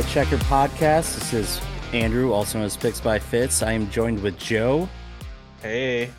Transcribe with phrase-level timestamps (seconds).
[0.00, 1.14] Green White Checkered podcast.
[1.18, 1.60] This is
[1.92, 3.62] Andrew, also known as Picks by Fitz.
[3.62, 4.88] I am joined with Joe
[5.60, 6.10] Hey.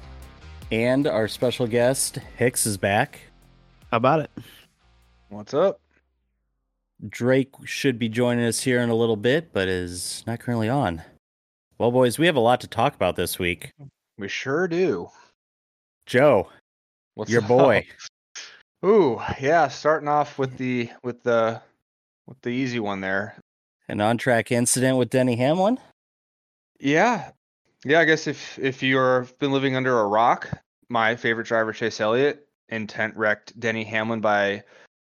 [0.72, 3.22] and our special guest, Hicks, is back.
[3.90, 4.30] How about it?
[5.30, 5.80] What's up?
[7.10, 11.02] Drake should be joining us here in a little bit, but is not currently on.
[11.80, 13.72] Well, boys, we have a lot to talk about this week.
[14.20, 15.10] We sure do.
[16.06, 16.50] Joe,
[17.16, 17.48] What's your up?
[17.48, 17.88] boy.
[18.86, 21.62] Ooh, yeah, starting off with the with the
[22.28, 23.36] with the easy one there.
[23.92, 25.78] An on track incident with Denny Hamlin.
[26.80, 27.32] Yeah.
[27.84, 30.50] Yeah, I guess if if you've been living under a rock,
[30.88, 34.64] my favorite driver Chase Elliott intent wrecked Denny Hamlin by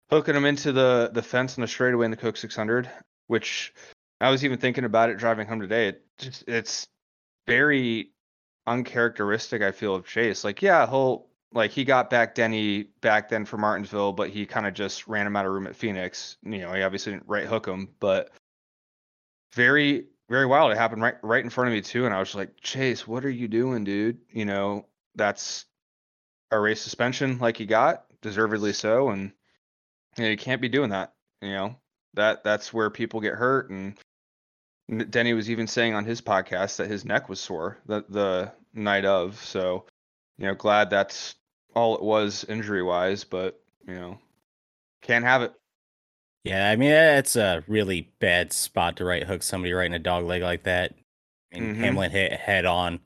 [0.09, 2.89] hooking him into the the fence on the straightaway in the Coke 600,
[3.27, 3.75] which
[4.23, 5.89] I was even thinking about it driving home today.
[5.89, 6.87] It just it's
[7.47, 8.13] very
[8.67, 10.43] uncharacteristic I feel of Chase.
[10.43, 14.67] Like, yeah, he'll like he got back Denny back then for Martinsville, but he kind
[14.67, 16.39] of just ran him out of room at Phoenix.
[16.43, 18.31] You know, he obviously didn't right hook him, but
[19.55, 20.71] very very wild.
[20.71, 23.25] It happened right right in front of me too, and I was like, Chase, what
[23.25, 24.19] are you doing, dude?
[24.31, 25.67] You know, that's
[26.51, 29.33] a race suspension like he got, deservedly so, and
[30.17, 31.13] you, know, you can't be doing that.
[31.43, 31.77] You know,
[32.15, 33.99] that that's where people get hurt, and
[35.11, 39.05] Denny was even saying on his podcast that his neck was sore the the night
[39.05, 39.43] of.
[39.45, 39.87] So,
[40.39, 41.35] you know, glad that's
[41.75, 44.19] all it was injury wise, but you know,
[45.03, 45.53] can't have it.
[46.45, 49.99] Yeah, I mean, it's a really bad spot to right hook somebody right in a
[49.99, 50.95] dog leg like that.
[51.53, 51.79] I mean, Mhm.
[51.79, 53.01] Hamlin hit head on.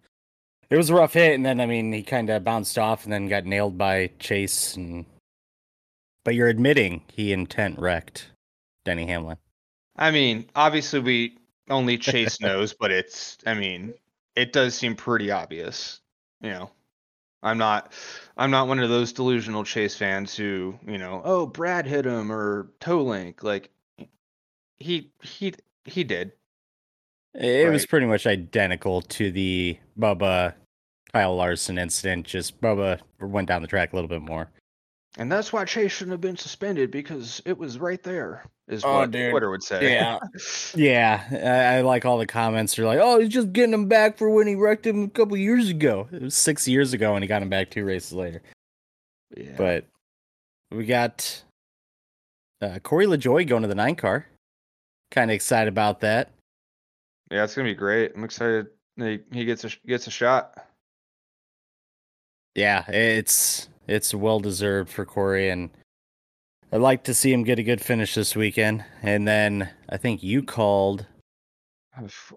[0.71, 3.13] It was a rough hit, and then I mean, he kind of bounced off and
[3.13, 4.77] then got nailed by Chase.
[4.77, 5.07] And
[6.25, 8.31] but you're admitting he intent wrecked
[8.85, 9.39] Denny Hamlin.
[9.97, 11.39] I mean, obviously we
[11.71, 13.95] only Chase knows, but it's I mean,
[14.37, 16.01] it does seem pretty obvious.
[16.41, 16.71] You know.
[17.45, 17.93] I'm not
[18.37, 22.33] I'm not one of those delusional Chase fans who, you know, oh Brad hit him
[22.33, 23.43] or toe link.
[23.45, 23.71] Like
[24.79, 26.33] he he he did.
[27.35, 30.55] It was pretty much identical to the Bubba
[31.13, 32.27] Kyle Larson incident.
[32.27, 34.51] Just Bubba went down the track a little bit more.
[35.17, 38.95] And that's why Chase shouldn't have been suspended because it was right there, is Oh,
[38.95, 39.31] what dude.
[39.31, 39.93] Twitter would say.
[39.95, 40.19] Yeah.
[40.75, 42.75] Yeah, I, I like all the comments.
[42.75, 45.37] They're like, "Oh, he's just getting him back for when he wrecked him a couple
[45.37, 46.09] years ago.
[46.11, 48.43] It was six years ago, and he got him back two races later."
[49.37, 49.55] Yeah.
[49.57, 49.87] But
[50.73, 51.43] we got
[52.61, 54.27] uh, Corey LaJoie going to the nine car.
[55.13, 56.31] Kind of excited about that.
[57.31, 58.13] yeah, it's gonna be great.
[58.17, 58.67] I'm excited.
[58.97, 60.67] He, he gets a gets a shot.
[62.57, 65.71] Yeah, it's it's well deserved for Corey, and
[66.73, 68.85] I'd like to see him get a good finish this weekend.
[69.03, 71.07] And then I think you called.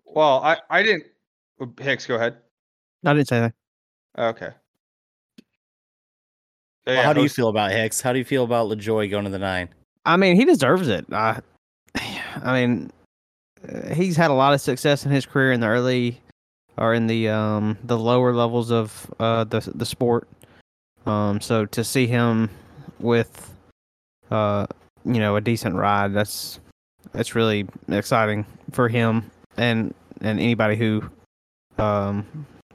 [0.06, 1.06] Well, I I didn't.
[1.80, 2.38] Hicks, go ahead.
[3.06, 3.54] I didn't say that.
[4.18, 4.52] Okay.
[6.86, 8.02] Well, Yeah, how do you feel about Hicks?
[8.02, 9.70] How do you feel about LaJoie going to the nine?
[10.06, 11.06] I mean, he deserves it.
[11.12, 11.42] I,
[11.96, 12.92] I mean,
[13.94, 16.22] he's had a lot of success in his career in the early
[16.78, 20.28] or in the um the lower levels of uh the the sport.
[21.08, 22.50] Um, so to see him
[23.00, 23.54] with
[24.30, 24.68] uh
[25.06, 26.60] you know a decent ride, that's
[27.14, 31.10] that's really exciting for him and and anybody who
[31.78, 32.26] um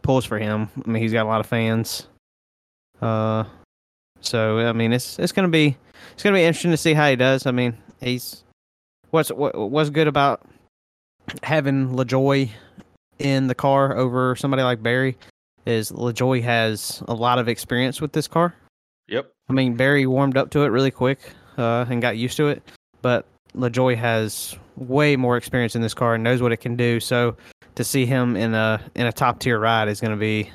[0.03, 0.69] pulls for him.
[0.85, 2.07] I mean, he's got a lot of fans.
[3.01, 3.45] Uh,
[4.21, 5.77] so I mean, it's it's gonna be
[6.15, 7.47] it's gonna be interesting to see how he does.
[7.47, 8.45] I mean, he's
[9.11, 10.41] what's what, what's good about
[11.43, 12.51] having LaJoie
[13.19, 15.17] in the car over somebody like Berry
[15.67, 18.55] is LaJoie has a lot of experience with this car.
[19.09, 19.33] Yep.
[19.49, 21.19] I mean, Berry warmed up to it really quick
[21.59, 22.63] uh, and got used to it,
[23.03, 26.99] but LaJoie has way more experience in this car and knows what it can do.
[27.01, 27.37] So
[27.75, 30.51] to see him in a in a top tier ride is going to be,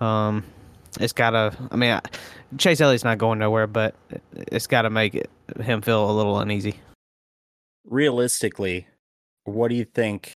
[0.00, 0.44] um,
[1.00, 1.56] it's got to.
[1.70, 2.00] I mean, I,
[2.56, 3.94] Chase Elliott's not going nowhere, but
[4.32, 5.30] it's got to make it,
[5.60, 6.76] him feel a little uneasy.
[7.88, 8.86] realistically,
[9.44, 10.32] what do you think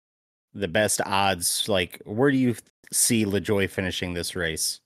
[0.54, 1.68] the best odds?
[1.68, 2.54] Like, where do you
[2.92, 4.80] see LaJoie finishing this race?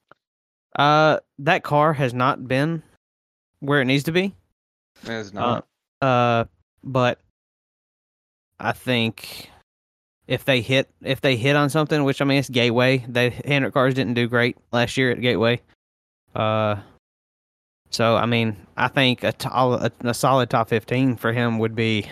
[0.77, 2.83] Uh, that car has not been
[3.61, 4.35] where it needs to be.
[5.05, 5.67] It's Uh, not.
[6.01, 6.45] uh,
[6.83, 7.19] but
[8.59, 9.51] I think
[10.27, 13.05] if they hit if they hit on something, which I mean it's Gateway.
[13.09, 15.61] They Hendrick cars didn't do great last year at Gateway.
[16.35, 16.77] Uh,
[17.91, 21.75] so I mean I think a, to- a, a solid top fifteen for him would
[21.75, 22.11] be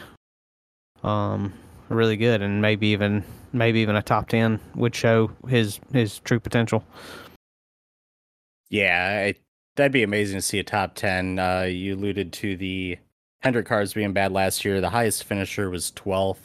[1.03, 1.55] um
[1.89, 6.41] really good, and maybe even maybe even a top ten would show his his true
[6.41, 6.85] potential.
[8.71, 9.35] Yeah, I,
[9.77, 11.39] that'd be amazing to see a top 10.
[11.39, 12.99] Uh, you alluded to the
[13.43, 14.81] Hendrick cars being bad last year.
[14.81, 16.39] The highest finisher was 12th.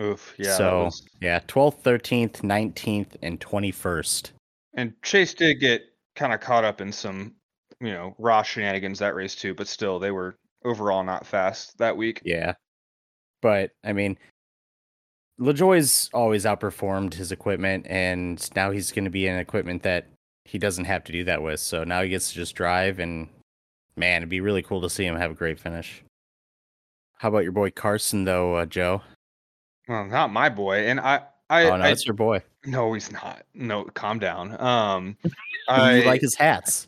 [0.00, 0.34] Oof.
[0.38, 0.56] Yeah.
[0.56, 4.30] so, was- yeah, 12th, 13th, 19th, and 21st.
[4.74, 5.82] And Chase did get
[6.16, 7.34] kind of caught up in some,
[7.80, 11.96] you know, raw shenanigans that race too, but still they were overall not fast that
[11.96, 12.20] week.
[12.24, 12.54] Yeah.
[13.42, 14.18] But, I mean,
[15.40, 20.06] LaJoie's always outperformed his equipment, and now he's going to be in equipment that
[20.44, 21.60] he doesn't have to do that with.
[21.60, 23.28] So now he gets to just drive, and
[23.96, 26.02] man, it'd be really cool to see him have a great finish.
[27.16, 29.02] How about your boy Carson, though, uh, Joe?
[29.88, 32.42] Well, not my boy, and I, I, oh no, I it's your boy.
[32.66, 33.44] no, he's not.
[33.54, 34.60] No, calm down.
[34.60, 35.30] Um, you
[35.68, 36.86] I like his hats.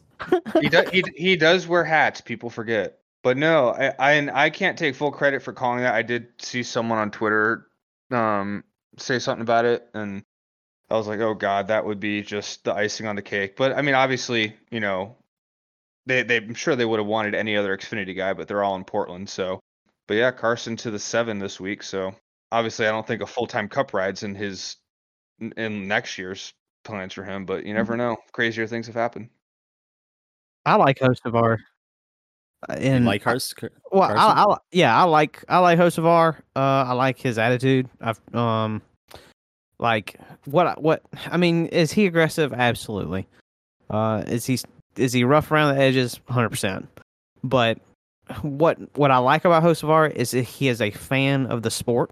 [0.61, 2.21] he does he, he does wear hats.
[2.21, 5.95] People forget, but no, I, I and I can't take full credit for calling that.
[5.95, 7.67] I did see someone on Twitter,
[8.15, 8.65] um,
[8.99, 10.23] say something about it, and
[10.91, 13.57] I was like, oh god, that would be just the icing on the cake.
[13.57, 15.17] But I mean, obviously, you know,
[16.07, 18.77] they they I'm sure they would have wanted any other Xfinity guy, but they're all
[18.77, 19.61] in Portland, so.
[20.09, 22.15] But yeah, Carson to the seven this week, so
[22.51, 24.77] obviously I don't think a full time Cup rides in his
[25.41, 26.53] in- next year's
[26.85, 28.17] plans for him, but you never know.
[28.33, 29.31] Crazier things have happened.
[30.65, 31.59] I like Hocevar.
[32.69, 33.71] Uh, You And like Carson?
[33.91, 36.37] Well, I, I, yeah, I like I like Hocevar.
[36.57, 37.89] Uh, I like his attitude.
[38.01, 38.83] I've um,
[39.79, 42.53] like what what I mean is he aggressive?
[42.53, 43.27] Absolutely.
[43.91, 44.59] Uh, is he
[44.97, 46.21] is he rough around the edges?
[46.29, 46.89] Hundred percent.
[47.43, 47.79] But
[48.43, 52.11] what what I like about Hocevar is that he is a fan of the sport.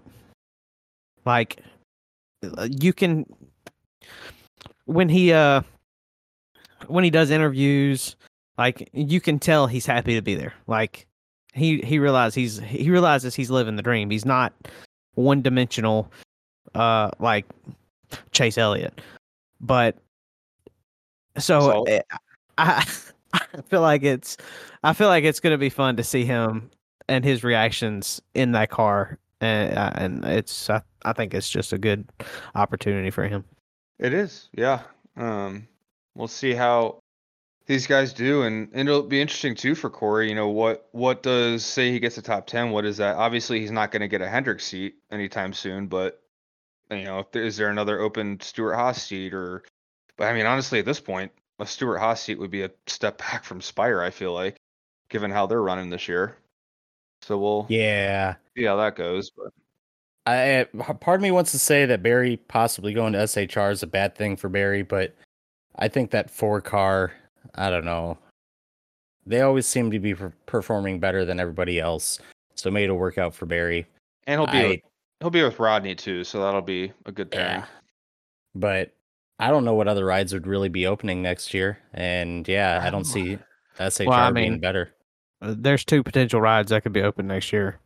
[1.25, 1.61] Like
[2.43, 3.25] uh, you can
[4.85, 5.61] when he uh
[6.87, 8.15] when he does interviews
[8.61, 10.53] like you can tell he's happy to be there.
[10.67, 11.07] Like
[11.53, 14.09] he he realizes he's he realizes he's living the dream.
[14.09, 14.53] He's not
[15.15, 16.11] one dimensional
[16.75, 17.45] uh like
[18.31, 19.01] chase elliott.
[19.59, 19.97] But
[21.37, 22.01] so So- eh,
[22.57, 22.85] i
[23.33, 24.37] i feel like it's
[24.83, 26.69] i feel like it's going to be fun to see him
[27.07, 29.17] and his reactions in that car.
[29.41, 32.07] And uh, and it's I, I think it's just a good
[32.53, 33.43] opportunity for him.
[33.97, 34.81] It is, yeah.
[35.17, 35.67] Um,
[36.15, 37.00] we'll see how
[37.67, 40.29] these guys do, and, and it'll be interesting too for Corey.
[40.29, 42.71] You know what what does say he gets a top ten?
[42.71, 43.15] What is that?
[43.15, 46.21] Obviously, he's not going to get a Hendrick seat anytime soon, but
[46.89, 49.63] you know, if there, is there another open Stewart Haas seat or?
[50.17, 53.17] But I mean, honestly, at this point, a Stewart Haas seat would be a step
[53.31, 54.01] back from Spire.
[54.01, 54.57] I feel like,
[55.09, 56.37] given how they're running this year.
[57.21, 58.35] So we'll Yeah.
[58.57, 59.29] see how that goes.
[59.29, 59.53] But
[60.25, 60.67] I
[60.99, 64.15] part of me wants to say that Berry possibly going to SHR is a bad
[64.15, 65.15] thing for Berry, but
[65.75, 67.13] I think that four car,
[67.55, 68.17] I don't know.
[69.25, 72.19] They always seem to be per- performing better than everybody else,
[72.55, 73.85] so maybe it'll work out for Berry.
[74.27, 74.79] and he'll be I- with,
[75.19, 77.59] he'll be with Rodney too, so that'll be a good pairing.
[77.61, 77.65] Yeah.
[78.55, 78.93] But
[79.39, 82.89] I don't know what other rides would really be opening next year, and yeah, I
[82.89, 83.37] don't see
[83.79, 84.93] SHR I being mean, better.
[85.41, 87.79] Uh, there's two potential rides that could be open next year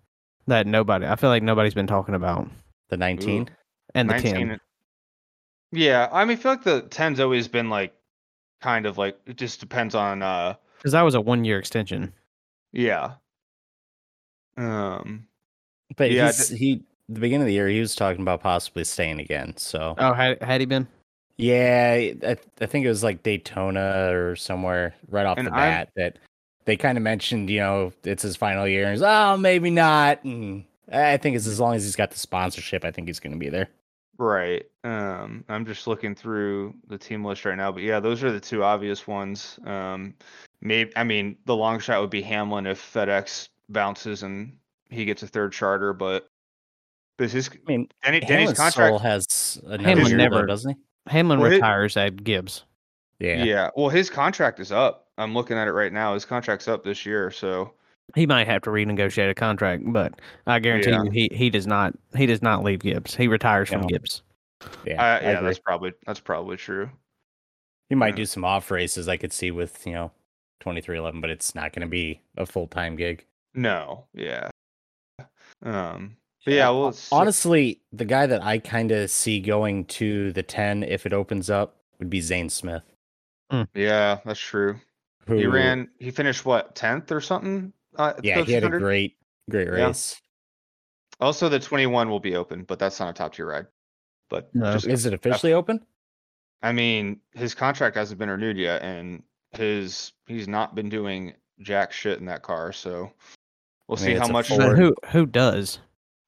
[0.48, 2.50] that nobody I feel like nobody's been talking about.
[2.90, 3.50] The 19.
[3.94, 4.60] And the 19 ten.
[5.72, 7.94] Yeah, I mean, I feel like the 10's always been like
[8.66, 12.12] kind of like it just depends on uh Because that was a one year extension.
[12.74, 13.14] yeah.
[14.58, 15.28] Um
[15.96, 19.20] But Yeah, he's, he the beginning of the year he was talking about possibly staying
[19.20, 19.56] again.
[19.58, 20.88] So Oh, had, had he been?
[21.38, 21.94] yeah,
[22.26, 25.90] I, I think it was like Daytona or somewhere right off And the I'm- bat
[25.96, 26.18] that
[26.66, 27.50] they kind of mentioned.
[27.52, 30.24] You know, it's his final year, and he's oh maybe not.
[30.24, 33.34] And I think it's as long as he's got the sponsorship, I think he's going
[33.34, 33.68] to be there.
[34.18, 34.64] Right.
[34.84, 38.40] Um I'm just looking through the team list right now, but yeah, those are the
[38.40, 39.60] two obvious ones.
[39.66, 40.14] Um
[40.62, 44.58] maybe I mean, the long shot would be Hamlin if FedEx bounces and
[44.90, 46.28] he gets a third charter, but
[47.18, 50.72] this is I mean, Denny, Denny's contract soul has another Hamlin year, never- though, doesn't
[50.76, 50.78] he?
[51.12, 52.66] Hamlin Well, it- retires at Gibbs.
[53.20, 53.44] Yeah.
[53.44, 53.70] yeah.
[53.78, 55.08] Well, his contract is up.
[55.18, 56.14] I'm looking at it right now.
[56.14, 57.74] His contract's up this year, so
[58.14, 61.04] He might have to renegotiate a contract, but I guarantee Yeah.
[61.04, 63.16] you he, he does not he does not leave Gibbs.
[63.16, 64.22] He retires from Gibbs.
[64.86, 65.48] Yeah, uh, I yeah, agree.
[65.48, 66.90] that's probably that's probably true.
[67.90, 68.16] He might Yeah.
[68.18, 69.08] do some off races.
[69.08, 70.12] I could see with you know
[70.60, 73.26] twenty three eleven, but it's not going to be a full time gig.
[73.54, 74.50] No, yeah.
[75.64, 80.44] Um, but yeah, well, honestly, the guy that I kind of see going to the
[80.44, 82.84] ten if it opens up would be Zane Smith.
[83.74, 84.76] yeah, that's true.
[85.28, 87.74] Who He ran, he finished what tenth or something.
[87.98, 88.80] Uh, Yeah, he had a 600?
[88.80, 89.18] great,
[89.50, 89.74] great Yeah.
[89.88, 90.22] race.
[91.20, 93.68] Also, the 21 will be open, but that's not a top tier ride.
[94.30, 94.74] But No.
[94.74, 95.86] just, Is it officially open?
[96.62, 101.92] I mean, his contract hasn't been renewed yet, and his he's not been doing jack
[101.92, 102.74] shit in that car.
[102.74, 103.12] So
[103.88, 104.48] we'll I see how much.
[104.50, 104.78] Ford.
[104.78, 105.80] Who who does?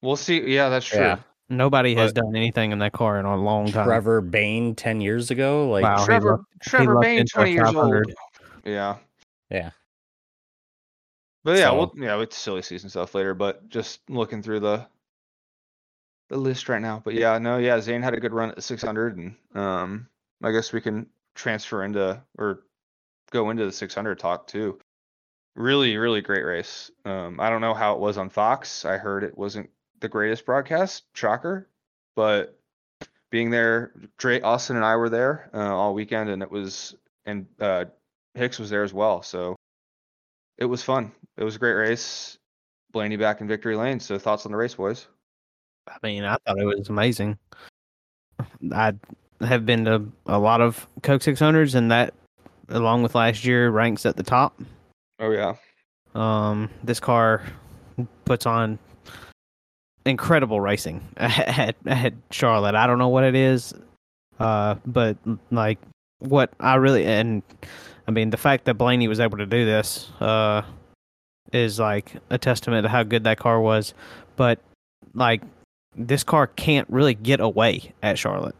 [0.01, 0.39] We'll see.
[0.41, 0.99] Yeah, that's true.
[0.99, 1.17] Yeah.
[1.49, 3.85] Nobody has done anything in that car in a long time.
[3.87, 5.69] Trevor Bayne ten years ago.
[5.69, 6.05] Like, Wow.
[6.05, 8.05] Trevor lucked- Trevor lucked Bayne, 20 years old.
[8.65, 8.97] Yeah.
[9.49, 9.71] Yeah.
[11.47, 14.85] But yeah, So- we'll yeah, it's silly season stuff later, but just looking through the
[16.27, 17.01] the list right now.
[17.01, 20.09] But yeah, no, yeah, Zane had a good run at 600 and um
[20.43, 22.63] I guess we can transfer into or
[23.31, 24.77] go into the 600 talk too.
[25.55, 26.91] Really, really great race.
[27.05, 28.83] Um I don't know how it was on Fox.
[28.83, 29.69] I heard it wasn't
[30.01, 31.05] the greatest broadcast.
[31.13, 31.69] Shocker.
[32.13, 32.59] but
[33.29, 37.45] being there, Dre, Austin, and I were there uh, all weekend, and it was and
[37.59, 37.85] uh,
[38.35, 39.21] Hicks was there as well.
[39.21, 39.56] So
[40.57, 41.11] it was fun.
[41.37, 42.37] It was a great race.
[42.91, 43.99] Blaney back in victory lane.
[43.99, 45.07] So thoughts on the race, boys?
[45.87, 47.37] I mean, I thought it was amazing.
[48.71, 48.93] I
[49.41, 52.13] have been to a lot of Coke 600s, and that,
[52.69, 54.59] along with last year, ranks at the top.
[55.19, 55.55] Oh yeah.
[56.15, 57.43] Um, this car
[58.25, 58.79] puts on
[60.05, 62.75] incredible racing at, at Charlotte.
[62.75, 63.73] I don't know what it is,
[64.39, 65.17] uh, but
[65.51, 65.79] like
[66.19, 67.43] what I really and
[68.07, 70.61] I mean the fact that Blaney was able to do this uh,
[71.51, 73.93] is like a testament to how good that car was.
[74.35, 74.59] But
[75.13, 75.41] like
[75.95, 78.55] this car can't really get away at Charlotte.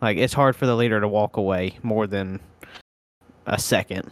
[0.00, 2.40] Like it's hard for the leader to walk away more than
[3.46, 4.10] a second.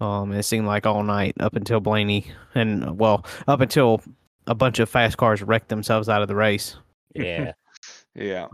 [0.00, 4.02] Um, it seemed like all night up until Blaney and well, up until
[4.46, 6.76] a bunch of fast cars wrecked themselves out of the race.
[7.14, 7.52] Yeah.
[8.14, 8.48] Yeah.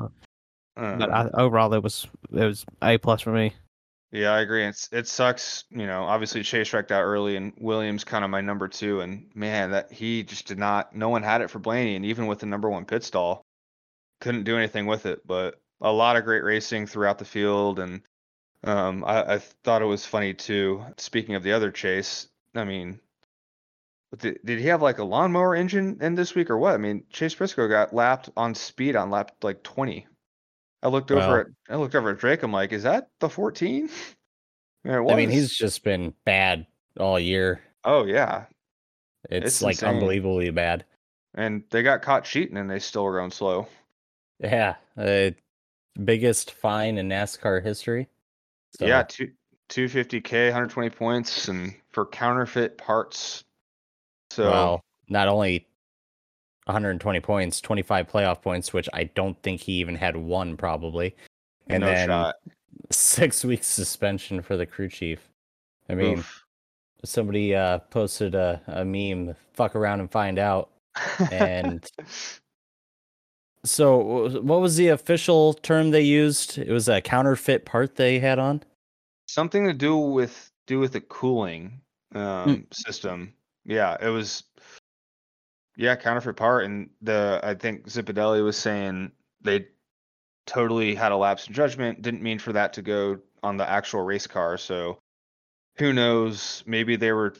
[0.76, 3.52] But Um, I, overall, it was it was a plus for me.
[4.10, 4.64] Yeah, I agree.
[4.64, 6.04] It's it sucks, you know.
[6.04, 9.00] Obviously, Chase wrecked out early, and Williams kind of my number two.
[9.00, 10.94] And man, that he just did not.
[10.94, 13.44] No one had it for Blaney, and even with the number one pit stall,
[14.20, 15.26] couldn't do anything with it.
[15.26, 18.02] But a lot of great racing throughout the field, and
[18.64, 20.84] um, I, I thought it was funny too.
[20.98, 23.00] Speaking of the other Chase, I mean,
[24.18, 26.74] did, did he have like a lawnmower engine in this week or what?
[26.74, 30.06] I mean, Chase Briscoe got lapped on speed on lap like twenty.
[30.82, 32.42] I looked over Well- at I looked over at Drake.
[32.42, 33.88] I'm like, is that the 14?
[34.84, 36.66] Yeah, I mean, he's just been bad
[36.98, 37.60] all year.
[37.84, 38.44] Oh yeah,
[39.30, 39.94] It's, It's like insane.
[39.96, 40.84] unbelievably bad.
[41.34, 43.66] and they got caught cheating, and they still were going slow.
[44.40, 44.76] Yeah.
[44.96, 45.30] Uh,
[46.04, 48.08] biggest fine in NASCAR history.
[48.78, 49.30] So, Yeah, two
[49.68, 53.44] 250k, 120 points, and for counterfeit parts.
[54.30, 55.66] So well, not only
[56.68, 61.16] 120 points, 25 playoff points, which I don't think he even had one probably.
[61.66, 62.36] And no then shot.
[62.90, 65.30] six weeks suspension for the crew chief.
[65.88, 66.44] I mean, Oof.
[67.04, 70.70] somebody uh, posted a, a meme, fuck around and find out.
[71.32, 71.84] and-
[73.64, 76.58] So, what was the official term they used?
[76.58, 78.62] It was a counterfeit part they had on.
[79.26, 81.80] something to do with do with the cooling
[82.14, 83.34] um, system.
[83.64, 84.44] Yeah, it was.
[85.78, 89.68] Yeah, counterfeit part, and the I think Zipadelli was saying they
[90.46, 92.02] totally had a lapse in judgment.
[92.02, 94.58] Didn't mean for that to go on the actual race car.
[94.58, 94.98] So
[95.78, 96.62] who knows?
[96.66, 97.34] Maybe they were.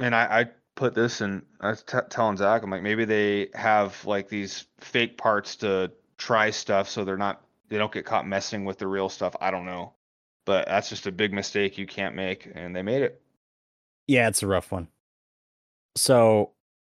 [0.00, 1.44] And I, I put this in.
[1.60, 5.92] I was t- telling Zach, I'm like, maybe they have like these fake parts to
[6.18, 9.36] try stuff, so they're not they don't get caught messing with the real stuff.
[9.40, 9.92] I don't know
[10.50, 13.20] but that's just a big mistake you can't make and they made it
[14.08, 14.88] Yeah, it's a rough one.
[15.96, 16.50] So,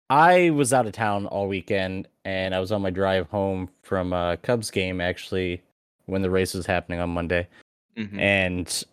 [0.10, 4.14] I was out of town all weekend, and I was on my drive home from
[4.14, 5.62] a Cubs game actually
[6.06, 7.48] when the race was happening on Monday.
[7.98, 8.20] Mhm.
[8.20, 8.84] And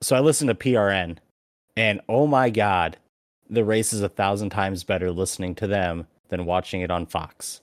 [0.00, 1.18] so I listened to PRN,
[1.76, 2.96] and oh my god,
[3.48, 7.60] the race is a thousand times better listening to them than watching it on Fox.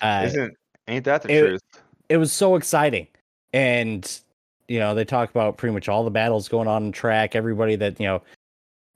[0.00, 0.56] Uh, isn't
[0.88, 1.62] ain't that the it- truth
[2.08, 3.06] it was so exciting,
[3.52, 4.20] and
[4.68, 7.34] you know they talk about pretty much all the battles going on in track.
[7.34, 8.22] Everybody that you know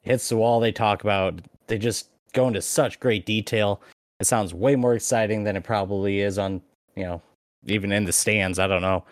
[0.02, 1.40] hits the wall, they talk about.
[1.66, 3.81] They just go into such great detail.
[4.21, 6.62] It sounds way more exciting than it probably is on
[6.95, 7.23] you know
[7.66, 8.61] even in the stands.
[8.61, 9.05] I don't know,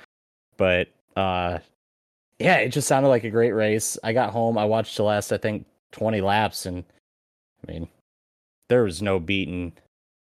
[0.56, 1.58] but uh
[2.38, 3.98] yeah, it just sounded like a great race.
[4.04, 6.84] I got home, I watched the last I think 20 laps and
[7.66, 7.88] I mean
[8.68, 9.72] there was no beating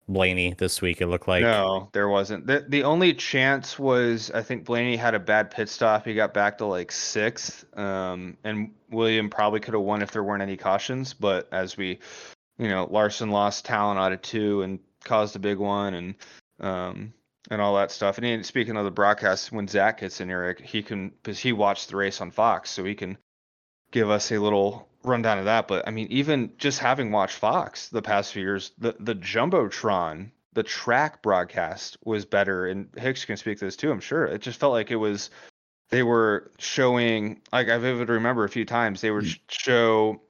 [0.10, 1.44] Blaney this week it looked like.
[1.44, 5.70] no there wasn't the, the only chance was i think blaney had a bad pit
[5.70, 10.12] stop he got back to like sixth um, and william probably could have won if
[10.12, 11.98] there weren't any cautions but as we
[12.58, 16.16] you know larson lost talent out of two and caused a big one and
[16.60, 17.14] um,
[17.52, 20.56] and all that stuff and he, speaking of the broadcast when zach gets in here
[20.64, 23.18] he can because he watched the race on fox so he can
[23.92, 25.68] give us a little rundown of that.
[25.68, 30.32] But I mean, even just having watched Fox the past few years, the the jumbotron,
[30.54, 32.68] the track broadcast was better.
[32.68, 33.92] And Hicks can speak to this too.
[33.92, 35.30] I'm sure it just felt like it was.
[35.90, 40.22] They were showing like I vividly remember a few times they would sh- show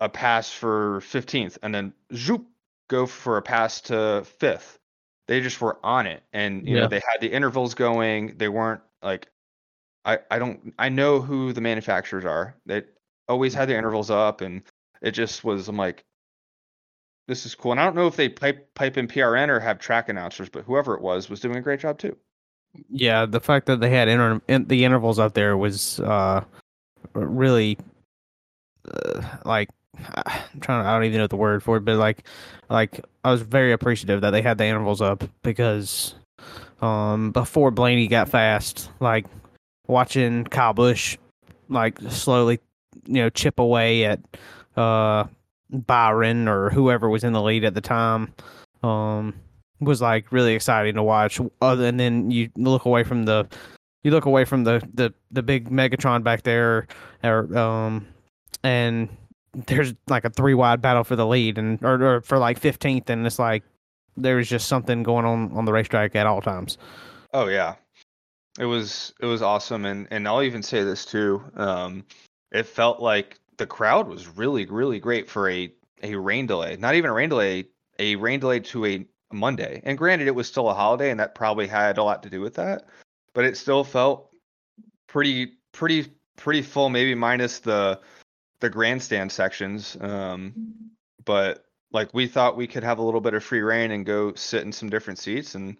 [0.00, 2.46] a pass for 15th and then zoop
[2.88, 4.78] go for a pass to fifth.
[5.28, 8.34] They just were on it, and you know they had the intervals going.
[8.36, 9.28] They weren't like
[10.04, 12.56] I, I don't I know who the manufacturers are.
[12.66, 12.82] They
[13.28, 14.62] always had the intervals up and
[15.02, 16.04] it just was I'm like
[17.28, 17.70] this is cool.
[17.70, 20.64] And I don't know if they pipe pipe in PRN or have track announcers, but
[20.64, 22.16] whoever it was was doing a great job too.
[22.88, 26.42] Yeah, the fact that they had inter- in, the intervals up there was uh
[27.14, 27.78] really
[28.92, 29.68] uh, like
[30.16, 30.86] I'm trying.
[30.86, 32.26] I don't even know the word for it, but like,
[32.68, 36.14] like I was very appreciative that they had the intervals up because,
[36.80, 39.26] um, before Blaney got fast, like
[39.86, 41.16] watching Kyle Busch,
[41.68, 42.60] like slowly,
[43.06, 44.20] you know, chip away at,
[44.76, 45.24] uh,
[45.72, 48.32] Byron or whoever was in the lead at the time,
[48.82, 49.34] um,
[49.80, 51.40] was like really exciting to watch.
[51.60, 53.46] Other and then you look away from the,
[54.02, 56.88] you look away from the the the big Megatron back there,
[57.22, 58.06] or um,
[58.64, 59.08] and
[59.54, 63.08] there's like a three wide battle for the lead and or, or for like 15th
[63.10, 63.62] and it's like
[64.16, 66.78] there's just something going on on the racetrack at all times
[67.32, 67.76] Oh yeah,
[68.58, 71.42] it was it was awesome, and and I'll even say this too.
[71.54, 72.04] Um,
[72.50, 76.76] it felt like the crowd was really really great for a a rain delay.
[76.76, 77.66] Not even a rain delay,
[77.98, 79.80] a rain delay to a Monday.
[79.84, 82.40] And granted, it was still a holiday, and that probably had a lot to do
[82.40, 82.86] with that.
[83.32, 84.30] But it still felt
[85.06, 88.00] pretty pretty pretty full, maybe minus the
[88.60, 89.96] the grandstand sections.
[90.00, 90.54] Um,
[91.24, 94.34] but like we thought we could have a little bit of free reign and go
[94.34, 95.76] sit in some different seats, and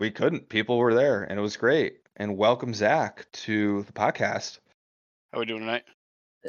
[0.00, 0.48] we couldn't.
[0.48, 1.98] People were there, and it was great.
[2.16, 4.58] And welcome Zach to the podcast.
[5.32, 5.84] How are we doing tonight?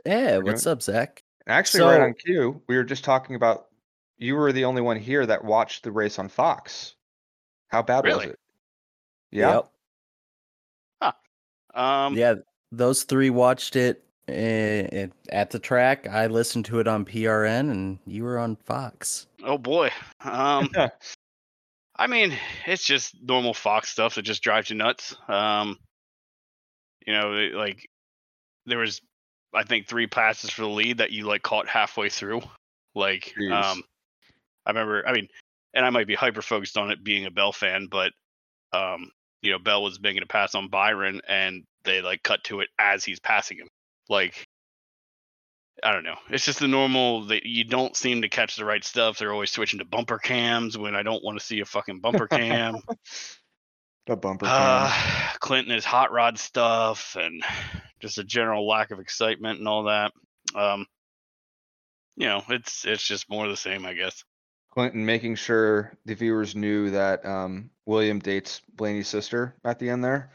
[0.05, 1.23] Yeah, We're what's up, Zach?
[1.47, 3.67] Actually, right on cue, we were just talking about
[4.17, 6.95] you were the only one here that watched the race on Fox.
[7.67, 8.27] How bad Really?
[8.27, 8.39] was it?
[9.31, 9.53] Yeah.
[11.01, 11.15] Yep.
[11.75, 12.35] Um, yeah,
[12.71, 16.07] those three watched it uh, at the track.
[16.07, 19.27] I listened to it on PRN, and you were on Fox.
[19.43, 19.91] Oh boy.
[20.23, 20.69] Um,
[21.95, 25.15] I mean, it's just normal Fox stuff that just drives you nuts.
[25.27, 25.77] Um,
[27.05, 27.87] you know, like
[28.65, 29.01] there was,
[29.53, 32.41] I think, three passes for the lead that you like caught halfway through.
[32.95, 33.51] Like, Jeez.
[33.51, 33.83] um,
[34.65, 35.07] I remember.
[35.07, 35.27] I mean,
[35.73, 38.11] and I might be hyper focused on it being a Bell fan, but
[38.71, 42.61] um, you know, Bell was making a pass on Byron, and they like cut to
[42.61, 43.67] it as he's passing him.
[44.09, 44.45] Like,
[45.83, 46.17] I don't know.
[46.29, 49.17] It's just the normal that you don't seem to catch the right stuff.
[49.17, 52.27] They're always switching to bumper cams when I don't want to see a fucking bumper
[52.27, 52.77] cam.
[54.05, 54.53] The bumper cam.
[54.57, 54.93] uh,
[55.39, 57.41] Clinton is hot rod stuff and
[58.01, 60.11] just a general lack of excitement and all that.
[60.53, 60.85] Um,
[62.17, 64.23] you know, it's it's just more of the same, I guess.
[64.71, 70.03] Clinton making sure the viewers knew that um, William dates Blaney's sister at the end
[70.03, 70.31] there.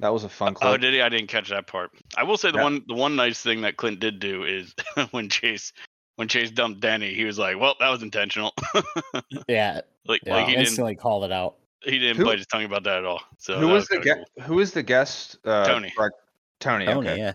[0.00, 0.70] That was a fun clip.
[0.70, 1.00] Oh, did he?
[1.00, 1.92] I didn't catch that part.
[2.16, 2.64] I will say the Yeah.
[2.64, 4.74] one the one nice thing that Clint did do is
[5.12, 5.72] when Chase
[6.16, 8.52] when Chase dumped Denny, he was like, "Well, that was intentional."
[9.48, 11.56] Yeah, like yeah like he didn't instantly called it out.
[11.82, 13.20] he didn't Who- bite his tongue about that at all.
[13.38, 14.30] So who that was the kinda guest?
[14.38, 14.44] cool.
[14.46, 15.36] Who was the guest?
[15.44, 15.90] Uh, Tony.
[15.94, 16.12] for our-
[16.60, 16.86] Tony.
[16.86, 17.18] Tony, okay.
[17.18, 17.32] yeah.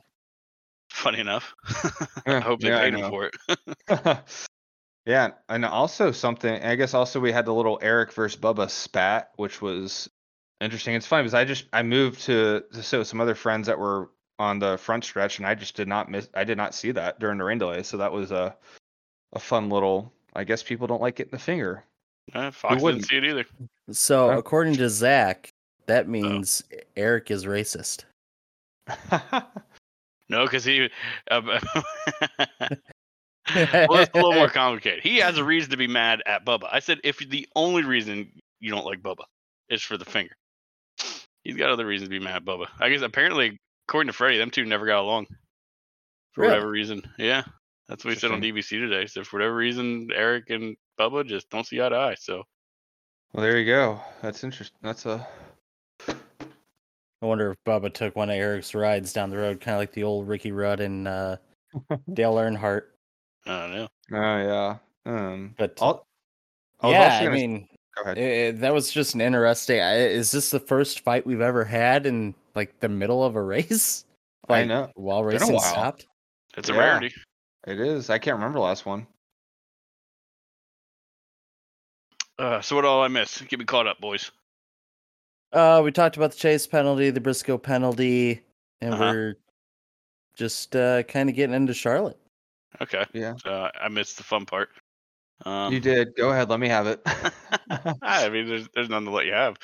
[0.89, 1.53] Funny enough.
[2.25, 4.17] I hope they yeah, paid him for it.
[5.05, 6.61] yeah, and also something.
[6.63, 10.09] I guess also we had the little Eric versus Bubba spat, which was
[10.61, 10.95] interesting.
[10.95, 13.77] It's funny because I just I moved to to sit with some other friends that
[13.79, 16.29] were on the front stretch, and I just did not miss.
[16.33, 18.55] I did not see that during the rain delay, so that was a
[19.33, 20.11] a fun little.
[20.35, 21.83] I guess people don't like getting the finger.
[22.33, 23.05] Uh, Fox didn't wouldn't?
[23.07, 23.45] see it either.
[23.91, 24.37] So Huh?
[24.37, 25.51] according to Zach,
[25.87, 26.63] that means
[26.95, 28.05] Eric is racist.
[30.31, 30.87] No, because he.
[31.31, 31.41] Uh,
[33.55, 35.01] well, it's a little more complicated.
[35.01, 36.69] He has a reason to be mad at Bubba.
[36.71, 39.23] I said if the only reason you don't like Bubba
[39.69, 40.35] is for the finger,
[41.49, 42.67] he's got other reasons to be mad at Bubba.
[42.79, 45.25] I guess apparently, according to Freddie, them two never got along
[46.33, 46.51] for Really?
[46.53, 47.01] whatever reason.
[47.17, 47.43] Yeah,
[47.87, 49.05] that's what he said on DBC today.
[49.07, 52.15] So for whatever reason, Eric and Bubba just don't see eye to eye.
[52.19, 52.43] So
[53.33, 53.99] well, there you go.
[54.21, 54.77] That's interesting.
[54.81, 55.27] That's a
[56.07, 59.91] I wonder if Bubba took one of Eric's rides down the road, kind of like
[59.91, 61.35] the old Ricky Rudd and uh,
[62.13, 62.83] Dale Earnhardt.
[63.45, 63.87] I don't know.
[64.13, 64.77] oh yeah.
[65.05, 66.05] Um, But I'll,
[66.81, 67.67] I yeah, I gonna- mean,
[68.03, 68.17] go ahead.
[68.17, 69.79] eh, that was just an interesting.
[69.81, 73.41] I- Is this the first fight we've ever had in like the middle of a
[73.41, 74.05] race?
[74.47, 74.89] I know.
[74.95, 75.61] While Been a racing while.
[75.63, 76.07] stopped.
[76.57, 76.79] It's a Yeah.
[76.79, 77.13] rarity.
[77.67, 78.09] It is.
[78.09, 79.05] I can't remember last one.
[82.37, 83.41] Uh, so what all I miss?
[83.41, 84.31] Get me caught up, boys.
[85.51, 88.41] Uh, we talked about the chase penalty, the Briscoe penalty,
[88.81, 89.03] and Uh-huh.
[89.11, 89.35] we're
[90.35, 92.17] just uh, kind of getting into Charlotte.
[92.81, 93.05] Okay.
[93.13, 93.35] Yeah.
[93.45, 94.69] Uh, I missed the fun part.
[95.45, 96.15] Um, you did.
[96.15, 96.49] Go ahead.
[96.49, 97.01] Let me have it.
[98.01, 99.57] I mean, there's there's none to let you have.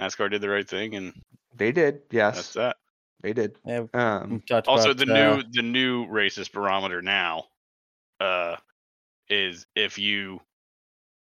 [0.00, 1.12] NASCAR did the right thing, and
[1.54, 2.02] they did.
[2.10, 2.76] Yes, that's that.
[3.22, 3.56] they did.
[3.64, 7.44] Yeah, Um, Also, about, the uh, new the new racist barometer now,
[8.20, 8.56] uh,
[9.28, 10.40] is if you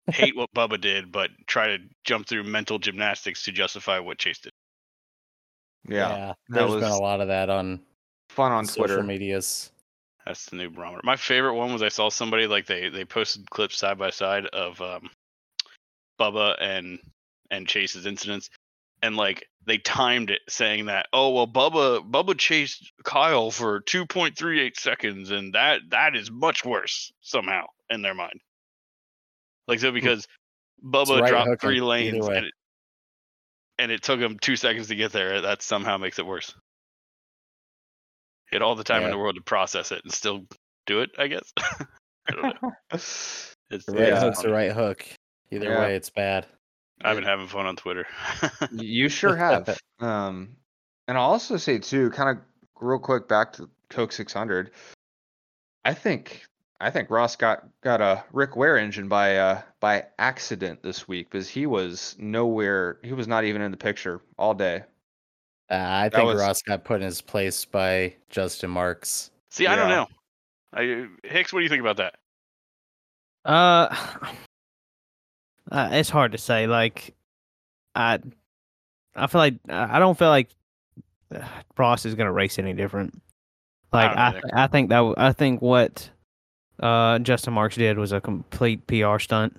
[0.08, 4.40] hate what Bubba did, but try to jump through mental gymnastics to justify what Chase
[4.40, 4.54] did.
[5.88, 7.82] yeah, yeah, there's been a lot of that on,
[8.30, 9.04] fun on social Twitter.
[9.04, 9.72] medias.
[10.28, 11.02] That's the new barometer.
[11.06, 14.46] My favorite one was I saw somebody like they they posted clips side by side
[14.48, 15.10] of um,
[16.20, 17.00] Bubba and
[17.50, 18.50] and Chase's incidents,
[19.02, 24.78] and like they timed it saying that oh well Bubba Bubba chased Kyle for 2.38
[24.78, 28.42] seconds and that that is much worse somehow in their mind.
[29.66, 30.28] Like so because
[30.84, 32.54] Bubba right dropped three lanes and it,
[33.80, 35.40] and it took him two seconds to get there.
[35.40, 36.54] That somehow makes it worse.
[38.50, 40.46] He had all the time in the world to process it and still
[40.86, 41.12] do it.
[41.18, 41.52] I guess.
[41.58, 42.72] I don't know.
[43.70, 44.20] It's, The right Yeah.
[44.22, 45.06] hook's the right hook.
[45.52, 45.80] Either Yeah.
[45.80, 46.46] way, it's bad.
[47.04, 48.08] I've been having fun on Twitter.
[48.72, 49.78] You sure have.
[50.00, 50.56] um,
[51.08, 52.44] and I'll also say too, kind of
[52.82, 54.72] real quick back to Coke 600.
[55.86, 56.44] I think
[56.80, 61.30] I think Ross got got a Rick Ware engine by uh by accident this week
[61.30, 63.00] because he was nowhere.
[63.04, 64.84] He was not even in the picture all day.
[65.70, 69.32] Uh, I think was- Ross got put in his place by Justin Marks.
[69.52, 70.08] See, I don't know.
[70.74, 72.16] I, Hicks, what do you think about that?
[73.46, 73.96] Uh,
[75.72, 76.68] uh, it's hard to say.
[76.68, 77.14] Like,
[77.96, 78.20] I,
[79.16, 80.50] I feel like I don't feel like
[81.34, 81.42] uh,
[81.78, 83.20] Ross is gonna race any different.
[83.92, 84.42] Like, don't I, either.
[84.54, 86.10] I think that I think what
[86.80, 89.58] uh Justin Marks did was a complete PR stunt.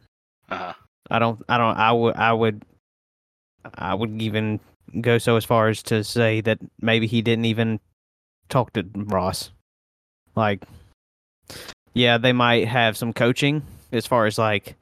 [0.51, 0.73] Uh-huh.
[1.11, 2.63] I don't, I don't, I would, I would,
[3.75, 4.61] I would even
[5.01, 7.81] go so as far as to say that maybe he didn't even
[8.49, 9.51] talk to Ross.
[10.35, 10.65] Like,
[11.95, 14.77] yeah, they might have some coaching as far as like,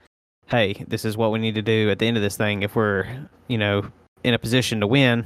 [0.46, 2.76] hey, this is what we need to do at the end of this thing if
[2.76, 3.06] we're,
[3.48, 3.86] you know,
[4.24, 5.24] in a position to win.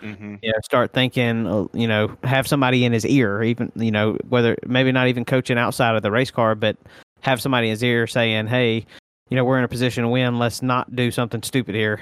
[0.00, 0.36] Mm-hmm.
[0.42, 4.16] You know, start thinking, uh, you know, have somebody in his ear, even, you know,
[4.28, 6.76] whether maybe not even coaching outside of the race car, but
[7.22, 8.86] have somebody in his ear saying, hey,
[9.28, 10.38] you know, we're in a position to win.
[10.38, 12.00] Let's not do something stupid here.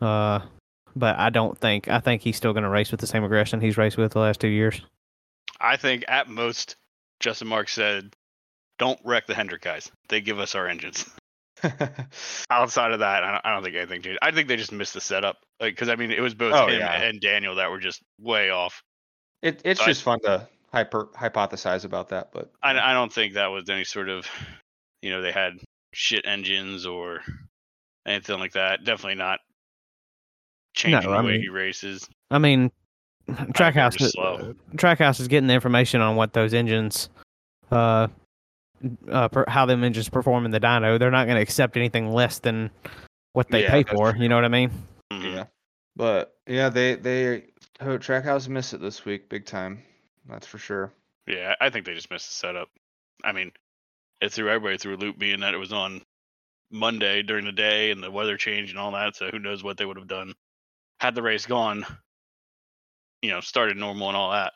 [0.00, 0.40] Uh,
[0.96, 3.60] but I don't think, I think he's still going to race with the same aggression
[3.60, 4.80] he's raced with the last two years.
[5.60, 6.76] I think at most,
[7.20, 8.12] Justin Mark said,
[8.78, 9.90] "Don't wreck the Hendrick guys.
[10.08, 11.08] They give us our engines."
[12.50, 14.18] Outside of that, I don't, I don't think anything changed.
[14.20, 15.36] I think they just missed the setup.
[15.60, 16.92] Because I mean, it was both Oh, him yeah.
[17.02, 18.82] and Daniel that were just way off.
[19.42, 23.34] it, it's I- just fun to hyper hypothesize about that, but I, I don't think
[23.34, 24.26] that was any sort of,
[25.02, 25.52] you know, they had
[25.94, 27.20] shit engines or
[28.06, 28.84] anything like that.
[28.84, 29.38] Definitely not
[30.74, 32.08] changing I the way mean- he races.
[32.30, 32.70] I mean,
[33.28, 34.54] Trackhouse, just slow.
[34.76, 37.08] Trackhouse is getting the information on what those engines,
[37.70, 38.08] uh,
[39.10, 40.98] uh, per, how them engines perform in the dyno.
[40.98, 42.70] They're not going to accept anything less than
[43.32, 44.14] what they Yeah, pay that's for.
[44.16, 44.70] You know what I mean?
[45.12, 45.34] Mhm.
[45.34, 45.44] yeah.
[45.96, 47.44] But yeah, they they
[47.80, 49.82] oh, Trackhouse missed it this week, big time.
[50.28, 50.92] That's for sure.
[51.26, 52.68] Yeah, I think they just missed the setup.
[53.22, 53.52] I mean,
[54.20, 56.02] it threw everybody through a loop, being that it was on
[56.70, 59.16] Monday during the day and the weather changed and all that.
[59.16, 60.34] So who knows what they would have done
[61.00, 61.84] had the race gone,
[63.22, 64.52] you know, started normal and all that.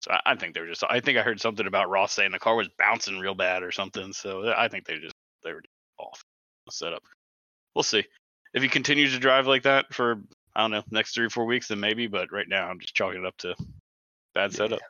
[0.00, 0.84] So I, I think they were just.
[0.88, 3.72] I think I heard something about Ross saying the car was bouncing real bad or
[3.72, 4.12] something.
[4.12, 5.62] So I think they just they were
[5.98, 6.22] off
[6.66, 7.02] the setup.
[7.74, 8.04] We'll see
[8.52, 10.20] if he continues to drive like that for
[10.54, 12.06] I don't know next three or four weeks, then maybe.
[12.06, 13.54] But right now, I'm just chalking it up to
[14.34, 14.80] bad setup.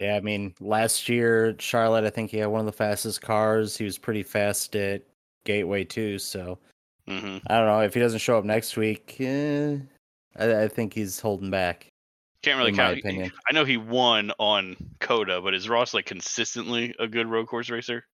[0.00, 3.76] Yeah, I mean, last year Charlotte, I think he had one of the fastest cars.
[3.76, 5.02] He was pretty fast at
[5.44, 6.18] Gateway too.
[6.18, 6.58] So
[7.06, 9.16] hmm I don't know if he doesn't show up next week.
[9.20, 9.78] Eh,
[10.38, 11.90] I, I think he's holding back.
[12.42, 12.94] Can't really count.
[12.94, 13.32] he- opinion.
[13.48, 17.68] I know he won on COTA, but is Ross like consistently a good road course
[17.70, 18.04] racer?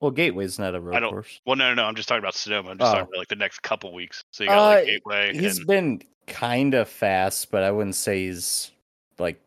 [0.00, 1.40] Well, Gateway's not a road don't- course.
[1.44, 1.84] Well, no, no, no.
[1.84, 2.70] I'm just talking about Sonoma.
[2.70, 2.94] I'm just Oh.
[2.98, 4.22] talking about like the next couple weeks.
[4.30, 5.32] So you got like Uh, Gateway.
[5.36, 8.70] He's and, been kind of fast, but I wouldn't say he's
[9.18, 9.40] like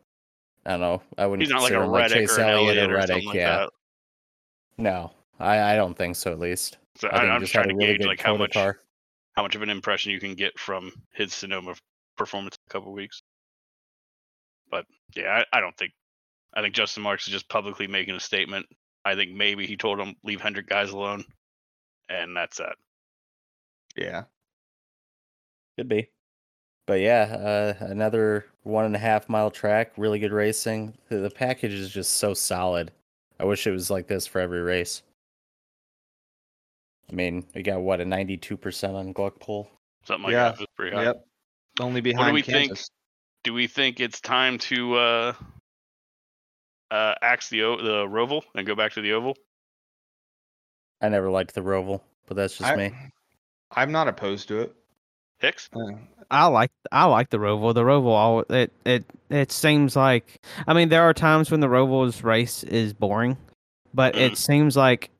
[0.66, 1.02] I don't know.
[1.18, 3.24] I wouldn't say he's not like a him like Chase or Elliott or or Reddick.
[3.24, 3.70] like yeah, that.
[4.78, 6.30] no, I, I don't think so.
[6.32, 8.52] At least So I I, am just trying to really gauge good like how much
[8.52, 8.78] car.
[9.32, 11.74] How much of an impression you can get from his Sonoma
[12.16, 13.22] performance in a couple weeks.
[14.70, 15.92] But yeah, I, I don't think.
[16.54, 18.66] I think Justin Marks is just publicly making a statement.
[19.04, 21.24] I think maybe he told him leave Hendrick guys alone,
[22.08, 22.76] and that's that.
[23.96, 24.24] Yeah.
[25.78, 26.10] Could be.
[26.86, 30.94] But yeah, uh, another one and a half mile track, really good racing.
[31.08, 32.92] The, the package is just so solid.
[33.40, 35.02] I wish it was like this for every race.
[37.10, 39.70] I mean, we got what a ninety-two percent on Gluck pull.
[40.04, 40.60] Something like Yeah, that.
[40.60, 41.04] It's pretty high.
[41.04, 41.26] Yep.
[41.80, 42.78] Only behind Do we think?
[43.44, 45.32] Do we think it's time to uh
[46.90, 49.36] uh axe the o- the roval and go back to the oval
[51.00, 52.92] I never liked the Roval, but that's just I- me.
[53.74, 54.72] I'm not opposed to it.
[55.40, 55.94] hicks Uh,
[56.30, 57.74] I like I like the Roval.
[57.74, 60.40] The Roval, all it it it seems like.
[60.66, 63.36] I mean, there are times when the Roval's race is boring,
[63.92, 65.10] but it seems like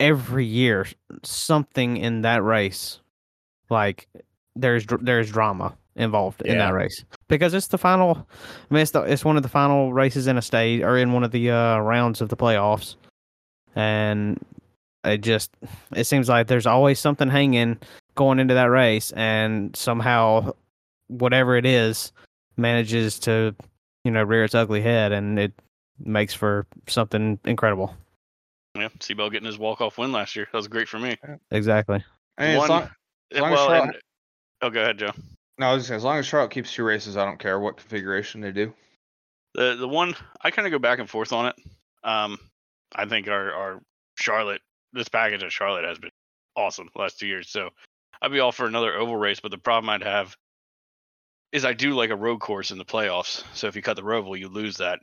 [0.00, 0.86] every year
[1.22, 3.00] something in that race,
[3.70, 4.08] like
[4.54, 8.26] there's there's drama involved in that race because it's the final.
[8.70, 11.12] I mean, it's the, it's one of the final races in a stage or in
[11.12, 12.96] one of the uh, rounds of the playoffs,
[13.74, 14.38] and
[15.04, 15.50] it just
[15.94, 17.78] it seems like there's always something hanging
[18.14, 20.52] going into that race and somehow
[21.08, 22.12] whatever it is
[22.56, 23.54] manages to
[24.04, 25.52] you know rear its ugly head and it
[25.98, 27.94] makes for something incredible.
[28.80, 30.46] Yeah, Seabell getting his walk off win last year.
[30.52, 31.16] That was great for me.
[31.50, 32.04] Exactly.
[32.38, 32.90] I mean, as One- long,
[33.32, 34.02] as long as well, Charlotte- and,
[34.62, 35.10] oh, go ahead, Joe.
[35.58, 37.58] no, I was just saying, as long as Charlotte keeps two races, I don't care
[37.58, 38.72] what configuration they do.
[39.54, 41.54] The the one I kind of go back and forth on it.
[42.04, 42.38] Um,
[42.94, 43.80] I think our our
[44.18, 44.60] Charlotte
[44.92, 46.10] this package at Charlotte has been
[46.54, 47.50] awesome the last two years.
[47.50, 47.70] So
[48.20, 50.36] I'd be all for another oval race, but the problem I'd have
[51.52, 53.44] is I do like a road course in the playoffs.
[53.54, 55.00] So if you cut the roval, you lose that.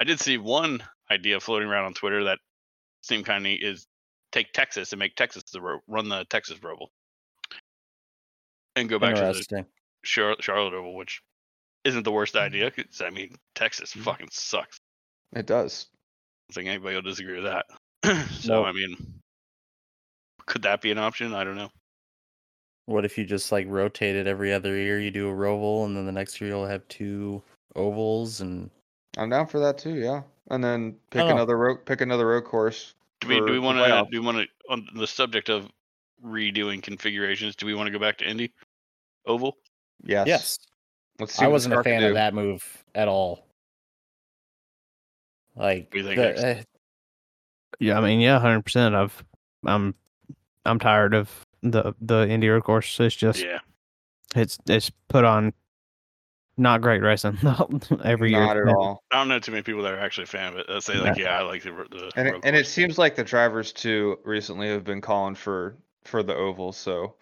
[0.00, 2.38] I did see one idea floating around on Twitter that
[3.02, 3.86] seemed kind of neat is
[4.32, 6.88] take Texas and make Texas the ro- run the Texas roval
[8.76, 9.66] and go back to the
[10.04, 11.20] Char- Charlotte oval, which
[11.84, 12.70] isn't the worst idea.
[12.70, 14.04] 'cause, I mean, Texas Mhm.
[14.04, 14.78] fucking sucks.
[15.34, 15.86] It does.
[15.92, 15.94] I
[16.48, 17.66] don't think anybody will disagree with that.
[18.40, 18.66] so Nope.
[18.66, 19.20] I mean,
[20.46, 21.34] could that be an option?
[21.34, 21.70] I don't know.
[22.86, 24.98] What if you just like rotate it every other year?
[24.98, 27.42] You do a roval, and then the next year you'll have two
[27.76, 28.70] ovals, and
[29.16, 29.94] I'm down for that too.
[29.94, 31.84] Yeah, and then pick another road.
[31.86, 32.94] Pick another road course.
[33.20, 35.68] Do we do we want to do we want to on the subject of
[36.24, 37.54] redoing configurations?
[37.56, 38.52] Do we want to go back to Indy
[39.26, 39.56] oval?
[40.04, 40.26] Yes.
[40.26, 40.58] yes,
[41.20, 41.44] Let's see.
[41.44, 43.46] I wasn't a fan of that move at all.
[45.54, 46.40] Like, What do you think, the- X?
[46.42, 46.62] eh,
[47.78, 48.94] Yeah, I mean, yeah, hundred percent.
[48.94, 49.24] I've,
[49.64, 49.94] I'm,
[50.64, 51.30] I'm tired of
[51.62, 52.98] the the Indy road course.
[52.98, 53.58] It's just Yeah,
[54.34, 55.52] it's it's put on
[56.56, 57.38] not great racing
[58.04, 58.40] every year.
[58.40, 59.02] Not at all.
[59.10, 60.66] I don't know too many people that are actually a fan of it.
[60.68, 63.24] That say like, yeah, I like the the And it, and it seems like the
[63.24, 66.72] drivers too recently have been calling for for the oval.
[66.72, 67.14] So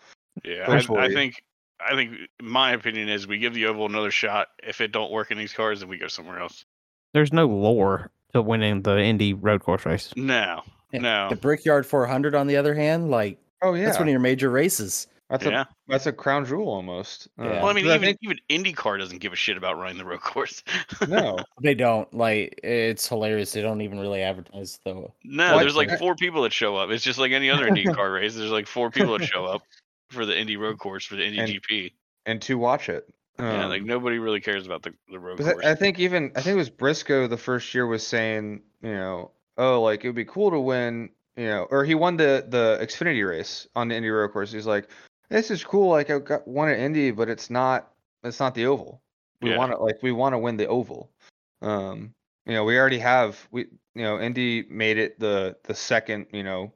[0.45, 1.43] Yeah, I, I think
[1.81, 4.49] I think my opinion is we give the oval another shot.
[4.63, 6.65] If it don't work in these cars, then we go somewhere else.
[7.13, 10.13] There's no lore to winning the Indy road course race.
[10.17, 10.63] No,
[10.93, 14.13] Yeah, no, the Brickyard 400, on the other hand, like oh yeah, that's one of
[14.13, 15.07] your major races.
[15.31, 15.63] That's yeah.
[15.63, 17.29] a that's a crown jewel almost.
[17.39, 17.45] Yeah.
[17.45, 20.05] Uh, Well, I mean, even think- even IndyCar doesn't give a shit about running the
[20.05, 20.63] road course.
[21.09, 21.39] no.
[21.63, 22.61] They don't like.
[22.63, 23.53] It's hilarious.
[23.53, 25.15] They don't even really advertise though.
[25.25, 26.91] No, Well, there's like I- four people that show up.
[26.91, 28.35] It's just like any other IndyCar race.
[28.35, 29.63] There's like four people that show up
[30.11, 31.93] for the Indy road course for the Indy And- GP.
[32.27, 33.09] and to watch it.
[33.39, 35.65] yeah, Um, like nobody really cares about the, the road Because course.
[35.65, 38.93] I, I think even I think it was Briscoe the first year was saying, you
[38.93, 42.45] know, oh, like it would be cool to win, you know, or he won the
[42.49, 44.51] the Xfinity race on the Indy Road Course.
[44.53, 44.89] He's like,
[45.31, 48.67] this is cool, like I got one at Indy, but it's not it's not the
[48.67, 49.03] oval.
[49.41, 49.57] We Yeah.
[49.57, 51.11] want to like we want to win the oval.
[51.63, 52.15] Um,
[52.47, 56.43] you know, we already have we you know Indy made it the the second you
[56.43, 56.73] know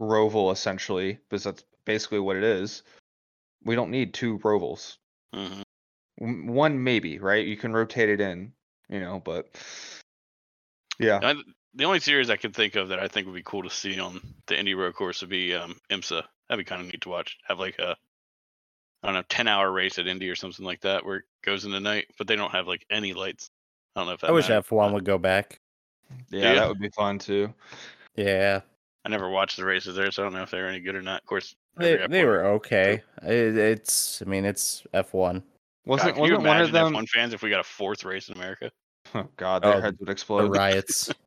[0.00, 2.82] roval essentially because that's basically what it is.
[3.64, 4.98] We don't need two rovals
[5.34, 5.62] Mhm.
[6.18, 8.52] one maybe right you can rotate it in
[8.88, 9.48] you know but
[10.98, 11.34] yeah I,
[11.74, 14.00] the only series I can think of that I think would be cool to see
[14.00, 16.24] on the Indy road course would be um, IMSA.
[16.48, 17.36] That'd be kind of neat to watch.
[17.46, 17.96] Have like a
[19.02, 21.64] I don't know, ten hour race at Indy or something like that where it goes
[21.64, 23.50] in the night, but they don't have like any lights.
[23.94, 25.60] I don't know if that I wish matters, F1 but would go back.
[26.30, 26.54] yeah Yeah.
[26.54, 27.52] that would be fun too
[28.16, 28.60] Yeah,
[29.04, 30.94] I never watched the races there, so I don't know if they were any good
[30.96, 31.20] or not.
[31.22, 33.02] Of course, they every they F1 were okay.
[33.22, 34.20] It, it's.
[34.22, 35.34] I mean, it's F1.
[35.34, 35.42] God,
[35.86, 38.04] wasn't can you wasn't one of imagine them F1 fans if we got a fourth
[38.04, 38.70] race in America?
[39.14, 41.10] oh god their Oh, heads would The explode riots.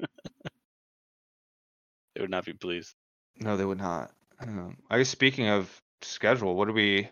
[2.16, 2.96] They would not be pleased.
[3.40, 7.08] no they would not um, i guess speaking of schedule what do we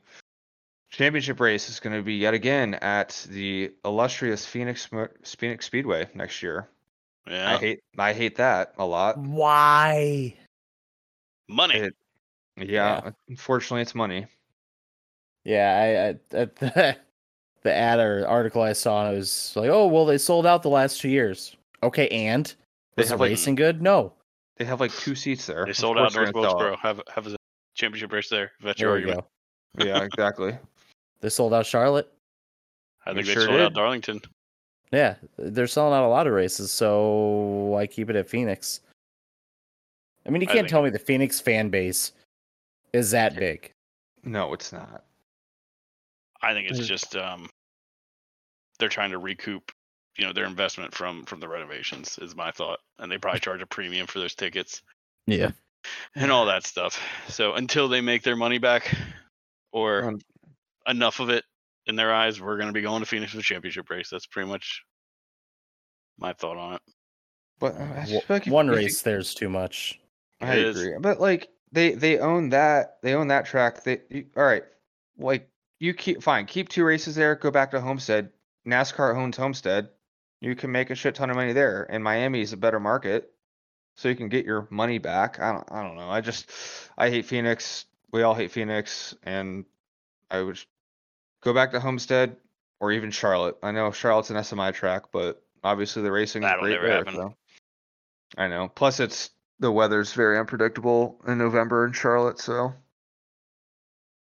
[0.92, 4.90] championship race is going to be yet again at the illustrious phoenix
[5.24, 6.68] phoenix speedway next year
[7.28, 10.36] Yeah, i hate i hate that a lot Why?
[11.48, 11.76] money.
[11.76, 11.96] It-
[12.58, 14.26] yeah, unfortunately it's money
[15.46, 16.98] Yeah, I, I at the
[17.64, 20.70] the ad or article I saw, it was like, oh well, they sold out the
[20.70, 21.56] last two years.
[21.84, 22.46] Okay, and
[22.96, 23.82] They was the have, like- racing good?
[23.82, 24.14] No.
[24.60, 26.78] They have like two seats there They sold out North gonna Wilkesboro.
[26.78, 27.36] Have have a
[27.76, 28.52] championship race there.
[28.62, 29.28] That's your There we argument.
[29.78, 29.86] go.
[29.86, 30.58] yeah exactly
[31.22, 32.12] They sold out Charlotte.
[33.06, 33.74] I We think they sure sold out.
[33.74, 34.22] Darlington.
[34.92, 37.10] Yeah, they're selling out a lot of races, so
[37.72, 38.82] why keep it at Phoenix?
[40.26, 42.12] I mean, you can't tell me the Phoenix fan base
[42.92, 43.72] is that big.
[44.24, 45.04] no it's not
[46.42, 46.86] I think it's Mm.
[46.86, 47.50] just um,
[48.80, 49.72] they're trying to recoup,
[50.20, 52.18] you know, their investment from from the renovations.
[52.22, 54.82] Is my thought, and they probably charge a premium for those tickets
[55.28, 55.52] Yeah.
[56.16, 57.02] and all that stuff.
[57.30, 58.94] So until they make their money back,
[59.72, 60.22] or Um,
[60.88, 61.46] enough of it
[61.86, 64.10] in their eyes, we're going to be going to Phoenix for the championship race.
[64.10, 64.84] That's pretty much
[66.18, 66.82] my thought on it.
[67.60, 70.00] But uh, I Wa- feel like One if you- race, there's too much.
[70.42, 70.80] I It is.
[70.82, 73.84] agree, but like they they own that they own that track.
[73.84, 74.64] They you, all right,
[75.18, 77.36] like you keep fine, keep two races there.
[77.36, 78.32] Go back to Homestead.
[78.68, 79.90] NASCAR owns Homestead.
[80.42, 83.32] You can make a shit ton of money there, and Miami is a better market,
[83.96, 85.40] so you can get your money back.
[85.40, 86.10] I don't I don't know.
[86.10, 86.50] I just
[86.98, 87.86] I hate Phoenix.
[88.12, 89.66] we all hate Phoenix, and
[90.32, 90.60] I would
[91.42, 92.38] go back to Homestead
[92.80, 93.58] or even Charlotte.
[93.62, 97.04] I know Charlotte's an SMI track, but obviously the racing is great there.
[97.12, 97.36] So.
[98.38, 98.70] I know.
[98.74, 102.74] Plus, it's the weather's very unpredictable in November in Charlotte, so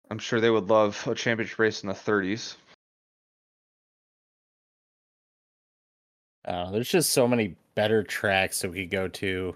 [0.10, 2.56] I'm sure they would love a championship race in the 30s.
[6.46, 6.72] I.
[6.72, 9.56] There's just so many better tracks that we could go to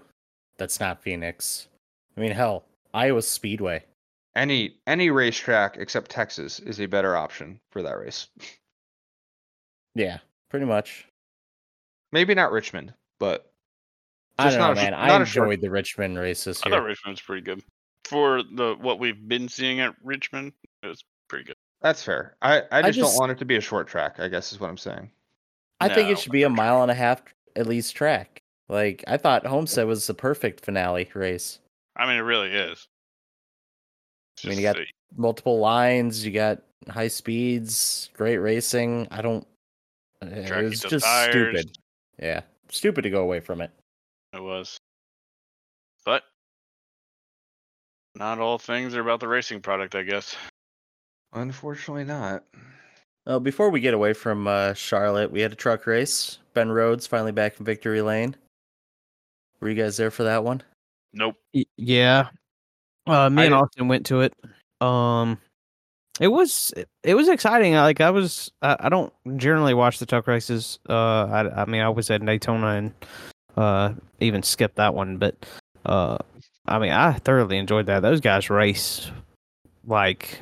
[0.56, 1.68] that's not Phoenix.
[2.16, 3.84] I mean, hell, Iowa Speedway.
[4.36, 8.28] Any any racetrack except Texas is a better option for that race.
[9.94, 10.18] Yeah,
[10.50, 11.06] pretty much.
[12.12, 13.50] Maybe not Richmond, but
[14.38, 14.90] I Just don't know, not sh- man.
[14.92, 16.44] not I a short- enjoyed the Richmond races.
[16.44, 17.62] this I thought Richmond's pretty good
[18.04, 20.52] for the what we've been seeing at Richmond.
[20.82, 21.56] It was pretty good.
[21.82, 22.36] that's fair.
[22.42, 24.60] I, I just, just- don't want it to be a short track, I guess is
[24.60, 25.10] what I'm saying.
[25.80, 27.22] I think it should be a mile and a half
[27.56, 28.40] at least track.
[28.68, 31.58] Like I thought Homestead was the perfect finale race.
[31.96, 32.86] I mean, it really is.
[34.36, 34.86] It's I mean, you got- the-
[35.16, 36.60] Multiple lines, you got
[36.90, 39.08] high speeds, great racing.
[39.10, 39.46] I don't.
[40.22, 41.30] Uh, it was just tires.
[41.32, 41.78] stupid.
[42.18, 43.70] Yeah, stupid to go away from it.
[44.34, 44.76] It was.
[46.04, 46.24] But
[48.14, 50.36] not all things are about the racing product, I guess.
[51.32, 52.44] Unfortunately, not.
[53.28, 56.38] Well, before we get away from uh, Charlotte, we had a truck race.
[56.54, 58.34] Ben Rhodes finally back in victory lane.
[59.60, 60.62] Were you guys there for that one?
[61.12, 61.36] Nope.
[61.52, 62.30] Y- Yeah.
[63.06, 64.32] Uh, me I and did- Austin went to it.
[64.80, 65.38] Um,
[66.20, 67.74] it was it was exciting.
[67.74, 70.78] Like I was, I, I don't generally watch the truck races.
[70.88, 72.92] Uh, I, I mean, I was at Daytona and
[73.58, 75.34] uh even skipped that one, but
[75.84, 76.16] uh,
[76.66, 78.00] I mean, I thoroughly enjoyed that.
[78.00, 79.10] Those guys race
[79.86, 80.40] like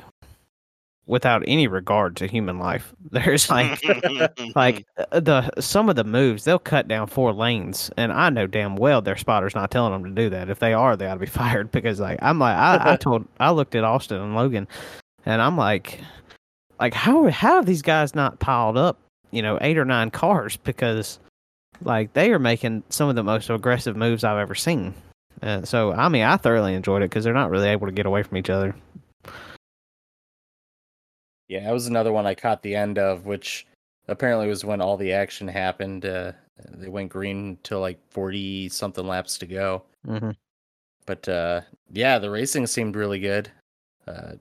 [1.07, 2.93] without any regard to human life.
[3.11, 3.81] There's like
[4.55, 8.45] like uh, the some of the moves they'll cut down four lanes and i know
[8.45, 10.49] damn well their spotter's not telling them to do that.
[10.49, 13.27] If they are they ought to be fired because like i'm like i, I told
[13.39, 14.67] i looked at austin and logan
[15.25, 15.99] and i'm like
[16.79, 18.99] like how how have these guys not piled up
[19.31, 20.57] you know eight or nine cars?
[20.57, 21.19] Because
[21.81, 24.93] like they are making some of the most aggressive moves i've ever seen.
[25.43, 28.07] Uh, so i mean i thoroughly enjoyed it because they're not really able to get
[28.07, 28.73] away from each other
[31.47, 33.65] Yeah, that was another one I caught the end of, which
[34.07, 36.05] apparently was when all the action happened.
[36.05, 36.33] Uh,
[36.73, 39.83] they went green till like forty something laps to go.
[40.05, 40.31] mm-hmm.
[41.05, 43.49] But uh, yeah, the racing seemed really good.
[44.07, 44.33] Uh,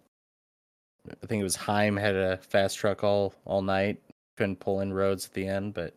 [1.22, 4.00] I think it was Heim had a fast truck all all night.
[4.36, 5.94] Couldn't pull in Rhodes at the end, but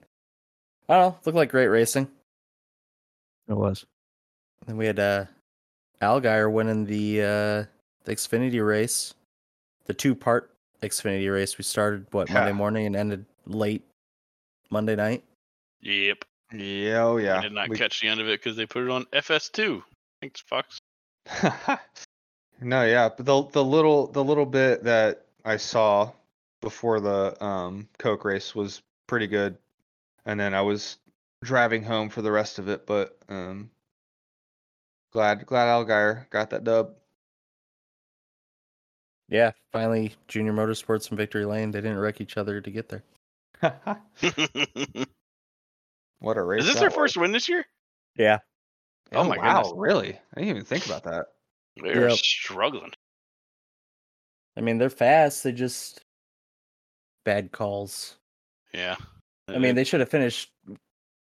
[0.88, 1.17] I don't know.
[1.26, 2.08] Looked like great racing.
[3.48, 3.86] it was
[4.67, 5.26] Then we had uh,
[6.02, 7.65] Allgaier winning the uh,
[8.06, 9.13] the Xfinity race,
[9.86, 11.57] the two part Xfinity race.
[11.57, 13.83] We started what Monday morning and ended late
[14.69, 15.23] Monday night.
[15.81, 16.25] Yep.
[16.53, 17.37] Yeah, oh yeah.
[17.37, 19.83] I did not We- catch the end of it because they put it on FS2.
[20.21, 20.79] Thanks, Fox.
[22.61, 26.11] no, yeah, but the the little the little bit that I saw
[26.61, 29.57] before the um Coke race was pretty good,
[30.25, 30.97] and then I was
[31.43, 32.85] driving home for the rest of it.
[32.87, 33.69] But um,
[35.13, 36.95] glad glad Allgaier got that dub.
[39.29, 41.71] Yeah, finally Junior Motorsports and Victory Lane.
[41.71, 43.03] They didn't wreck each other to get there.
[46.19, 46.61] what a race!
[46.61, 46.95] Is this their was.
[46.95, 47.65] first win this year?
[48.15, 48.39] Yeah,
[49.13, 49.73] oh, oh my wow, goodness.
[49.77, 50.13] really?
[50.35, 51.27] I didn't even think about that.
[51.77, 52.17] They're Yep.
[52.17, 52.91] struggling.
[54.57, 55.43] I mean they're fast.
[55.43, 56.01] They just
[57.23, 58.17] bad calls.
[58.73, 58.95] Yeah.
[59.47, 60.51] I mean they should have finished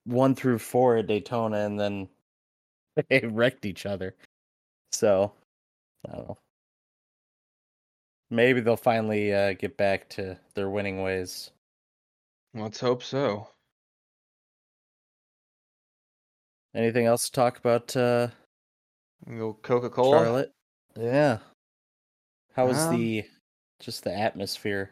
[0.04, 2.08] one through four at Daytona and then
[3.08, 4.14] they wrecked each other.
[4.92, 5.32] So
[6.08, 6.38] I don't know.
[8.34, 11.52] Maybe they'll finally uh, get back to their winning ways.
[12.52, 13.46] Let's hope so.
[16.74, 18.28] Anything else to talk about uh,
[19.62, 20.18] Coca Cola.
[20.18, 20.52] Charlotte?
[20.98, 21.38] Yeah.
[22.54, 23.24] How was Um, the
[23.78, 24.90] just the atmosphere?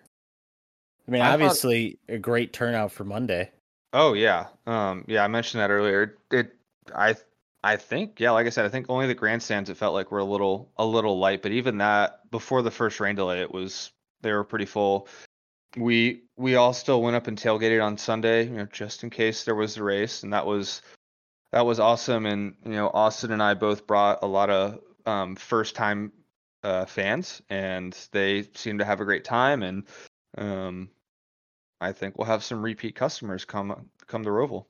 [1.09, 3.51] I mean, I thought- obviously a great turnout for Monday.
[3.93, 5.25] Oh yeah, um, yeah.
[5.25, 6.17] I mentioned that earlier.
[6.31, 6.55] It,
[6.95, 7.15] I,
[7.65, 8.33] I think, yeah.
[8.33, 10.85] Like I said, I think only the grandstands it felt like were a little, a
[10.85, 11.43] little light.
[11.43, 13.93] But even that, before the first rain delay, it was
[14.23, 15.09] they were pretty full.
[15.77, 19.45] We we all still went up and tailgated on Sunday, you know, just in case
[19.45, 20.83] there was a race, and that was
[21.53, 22.27] that was awesome.
[22.27, 26.13] And you know, Austin and I both brought a lot of um, first time
[26.63, 29.63] uh, fans, and they seemed to have a great time.
[29.63, 29.85] And
[30.37, 30.91] um,
[31.81, 34.67] I think we'll have some repeat customers come come to Roval.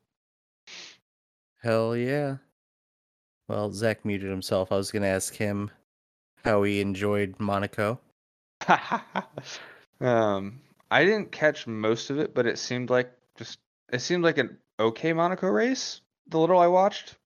[1.62, 2.36] Hell yeah.
[3.48, 4.72] Well, Zach muted himself.
[4.72, 5.70] I was going to ask him
[6.44, 8.00] how he enjoyed Monaco.
[10.00, 13.58] um, I didn't catch most of it, but it seemed like just
[13.92, 16.00] it seemed like an okay Monaco race.
[16.28, 17.16] The little I watched.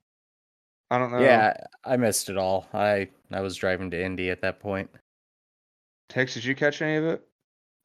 [0.90, 1.20] I don't know.
[1.20, 1.54] Yeah,
[1.84, 2.68] I missed it all.
[2.72, 4.90] I I was driving to Indy at that point.
[6.08, 7.26] Tex, did you catch any of it?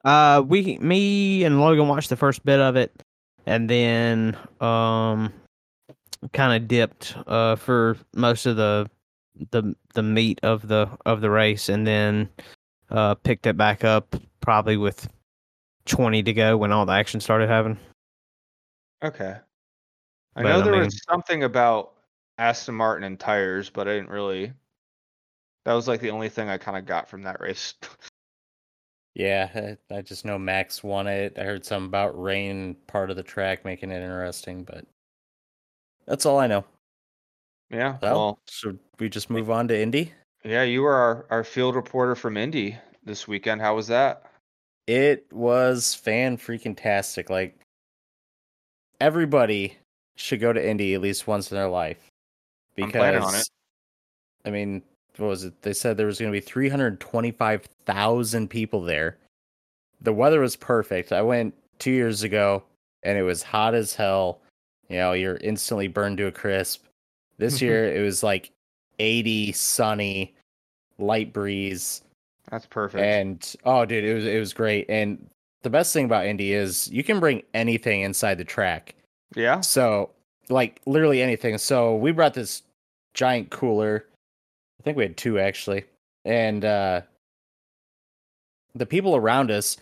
[0.04, 2.92] Uh, we, me and Logan watched the first bit of it,
[3.46, 5.32] and then um,
[6.32, 8.88] kind of dipped uh for most of the
[9.50, 12.28] the the meat of the of the race, and then
[12.90, 15.08] uh picked it back up probably with
[15.86, 17.78] twenty to go when all the action started happening.
[19.02, 19.36] Okay.
[20.36, 21.92] I But, know I there mean- was something about
[22.38, 24.52] Aston Martin and tires, but I didn't really.
[25.64, 27.74] That was like the only thing I kind of got from that race.
[29.14, 31.38] Yeah, I, I just know Max won it.
[31.38, 34.86] I heard something about rain part of the track making it interesting, but
[36.06, 36.64] that's all I know.
[37.70, 37.96] yeah.
[38.02, 40.12] Well, Well, should we just move on to Indy?
[40.44, 43.60] yeah, you were our, our field reporter from Indy this weekend.
[43.60, 44.24] How was that?
[44.88, 47.30] It was fan freaking tastic.
[47.30, 47.56] Like
[49.00, 49.76] everybody
[50.16, 51.98] should go to Indy at least once in their life
[52.78, 53.48] I'm because planning on it.
[54.44, 54.82] I mean,
[55.18, 55.62] what was it?
[55.62, 59.18] They said there was going to be 325,000 people there.
[60.00, 61.12] The weather was perfect.
[61.12, 62.64] I went 2 years ago
[63.04, 64.40] and it was hot as hell.
[64.92, 66.84] You know, you're instantly burned to a crisp.
[67.38, 68.50] This year it was like
[68.98, 70.34] 80, sunny,
[70.98, 72.02] light breeze.
[72.50, 73.02] That's perfect.
[73.02, 74.86] And oh, dude, it was it was great.
[74.88, 75.28] And
[75.62, 78.94] the best thing about Indy is you can bring anything inside the track.
[79.34, 79.60] yeah.
[79.60, 80.10] So
[80.48, 81.56] like literally anything.
[81.58, 82.62] So we brought this
[83.14, 84.06] giant cooler.
[84.80, 85.84] I think we had two actually,
[86.24, 87.02] and uh
[88.74, 89.76] the people around us,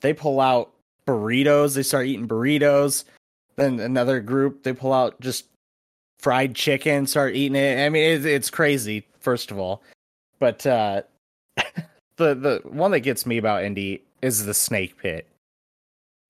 [0.00, 0.72] they pull out
[1.06, 1.74] burritos.
[1.74, 3.04] They start eating burritos.
[3.56, 5.46] Then another group, they pull out just
[6.18, 7.84] fried chicken, start eating it.
[7.84, 9.06] I mean, it's, it's crazy.
[9.20, 9.82] First of all,
[10.38, 11.02] but uh
[12.16, 15.26] the the one that gets me about Indy is the snake pit.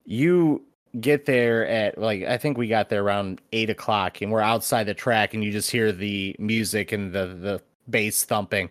[0.05, 0.63] You
[0.99, 4.85] get there at like I think we got there around eight o'clock, and we're outside
[4.85, 8.69] the track, and you just hear the music and the the bass thumping,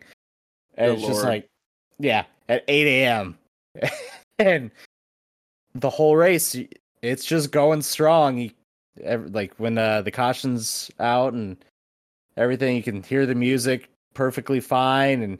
[0.76, 1.48] and Good it's just like,
[1.98, 3.38] yeah, at eight a.m.
[4.38, 4.70] and
[5.74, 6.56] the whole race,
[7.02, 8.38] it's just going strong.
[8.38, 8.50] You,
[9.02, 11.56] ev- like when uh, the cautions out and
[12.36, 15.38] everything, you can hear the music perfectly fine, and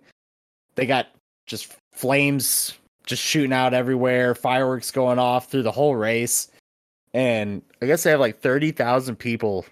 [0.74, 1.08] they got
[1.46, 2.74] just flames
[3.06, 6.48] just shooting out everywhere, fireworks going off through the whole race.
[7.14, 9.64] And I guess they have like 30,000 people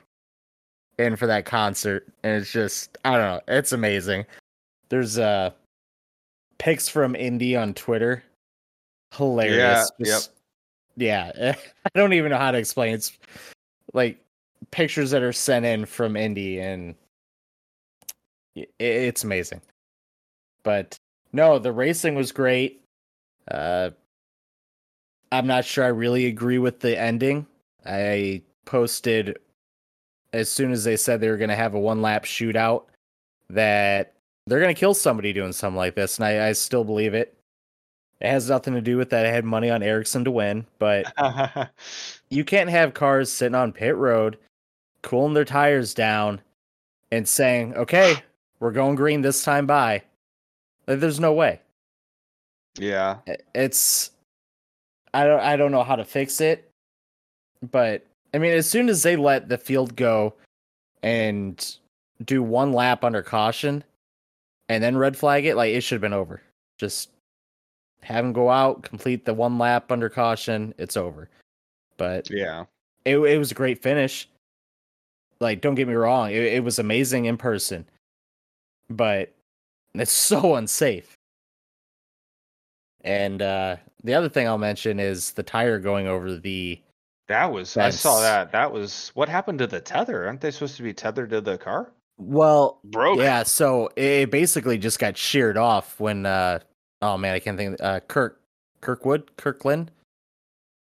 [0.99, 2.07] in for that concert.
[2.23, 4.25] And it's just, I don't know, it's amazing.
[4.89, 5.51] There's uh
[6.59, 8.23] pics from Indy on Twitter.
[9.15, 9.91] Hilarious.
[9.99, 10.31] Yeah, Just-
[10.97, 11.55] Yeah.
[11.85, 12.95] I don't even know how to explain.
[12.95, 13.17] It's
[13.93, 14.19] like
[14.71, 16.95] pictures that are sent in from Indy and
[18.79, 19.61] it's amazing.
[20.63, 20.97] But
[21.33, 22.83] no, the racing was great.
[23.51, 23.91] Uh,
[25.33, 27.47] I'm not sure I really agree with the ending.
[27.85, 29.39] I posted
[30.33, 32.85] as soon as they said they were going to have a one lap shootout
[33.51, 34.15] that
[34.47, 37.37] they're going to kill somebody doing something like this, and I, I still believe it.
[38.25, 39.27] It has nothing to do with that.
[39.27, 41.13] I had money on Ericsson to win, but
[42.31, 44.39] you can't have cars sitting on pit road,
[45.03, 46.41] cooling their tires down,
[47.13, 48.15] and saying, "Okay,
[48.61, 50.03] we're going green this time." By
[50.87, 51.61] Like, there's no way.
[52.79, 53.19] yeah.
[53.55, 54.13] It's
[55.13, 56.71] I don't I don't know how to fix it,
[57.71, 60.33] but I mean, as soon as they let the field go
[61.03, 61.77] and
[62.25, 63.85] do one lap under caution,
[64.71, 66.41] and then red flag it, like it should have been over.
[66.79, 67.11] Just
[68.05, 71.29] have him go out, complete the one lap under caution, it's over.
[71.97, 72.65] But Yeah.
[73.05, 74.29] it it was a great finish.
[75.41, 77.87] Like, don't get me wrong, it, it was amazing in person,
[78.89, 79.33] but
[79.95, 81.17] it's so unsafe.
[83.03, 86.81] And uh, the other thing I'll mention is the tire going over the.
[87.29, 88.53] That was I saw that.
[88.53, 90.27] That was what happened to the tether?
[90.27, 91.93] Aren't they supposed to be tethered to the car?
[92.19, 93.19] Well, Broke.
[93.19, 93.43] yeah.
[93.43, 96.27] So it basically just got sheared off when.
[96.27, 96.61] uh
[97.03, 97.81] Oh man, I can't think.
[97.81, 98.41] Uh, Kirk
[98.81, 99.91] Kirkwood Kirkland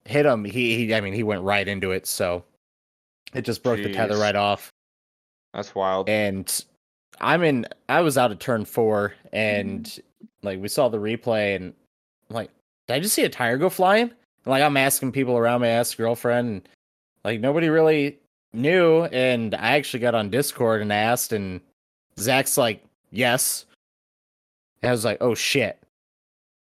[0.06, 0.44] hit him.
[0.46, 2.08] He, he I mean, he went right into it.
[2.08, 2.44] So
[3.34, 4.72] it just broke the tether right off.
[5.54, 6.10] That's wild.
[6.10, 6.64] and
[7.22, 7.68] I'm in.
[7.88, 10.00] I was out of turn four, and
[10.42, 11.74] like we saw the replay, and
[12.30, 12.52] I'm like,
[12.88, 14.10] did I just see a tire go flying?
[14.10, 16.70] And, like I'm asking people around me, I asked girlfriend, and
[17.24, 18.20] like nobody really
[18.54, 19.04] knew.
[19.06, 21.62] And I actually got on Discord and asked, and
[22.18, 23.66] Zach's like, yes.
[24.82, 25.78] And I was like, oh shit.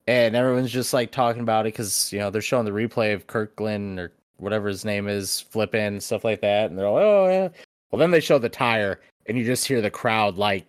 [0.09, 3.27] And everyone's just like talking about it because you know they're showing the replay of
[3.27, 7.27] Kirkland or whatever his name is flipping and stuff like that, and they're like, oh
[7.29, 7.49] yeah.
[7.91, 10.65] Well, then they show the tire, and you just hear the crowd like,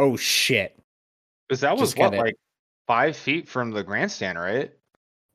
[0.00, 0.76] "Oh shit,
[1.48, 2.34] Because that was just what, kinda- like
[2.88, 4.72] five feet from the grandstand, right?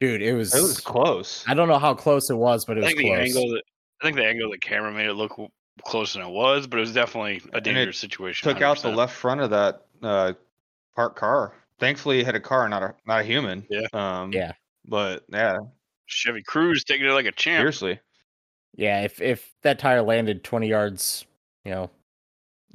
[0.02, 0.54] dude!" It was.
[0.54, 1.46] It was close.
[1.48, 3.20] I don't know how close it was, but it I was think the close.
[3.30, 3.64] angle that
[4.02, 5.40] I think the angle of the camera made it look
[5.86, 8.50] closer than it was, but it was definitely a dangerous situation.
[8.50, 10.34] Took out the left front of that uh,
[10.98, 11.54] parked car.
[11.80, 13.66] Thankfully, he had a car, not a not a human.
[13.70, 13.88] Yeah.
[13.94, 14.54] Um, Yeah.
[14.86, 15.58] But yeah,
[16.06, 17.60] Chevy Cruise taking it like a champ.
[17.62, 18.00] seriously,
[18.76, 21.26] Yeah, if if that tire landed 20 yards,
[21.66, 21.90] you know,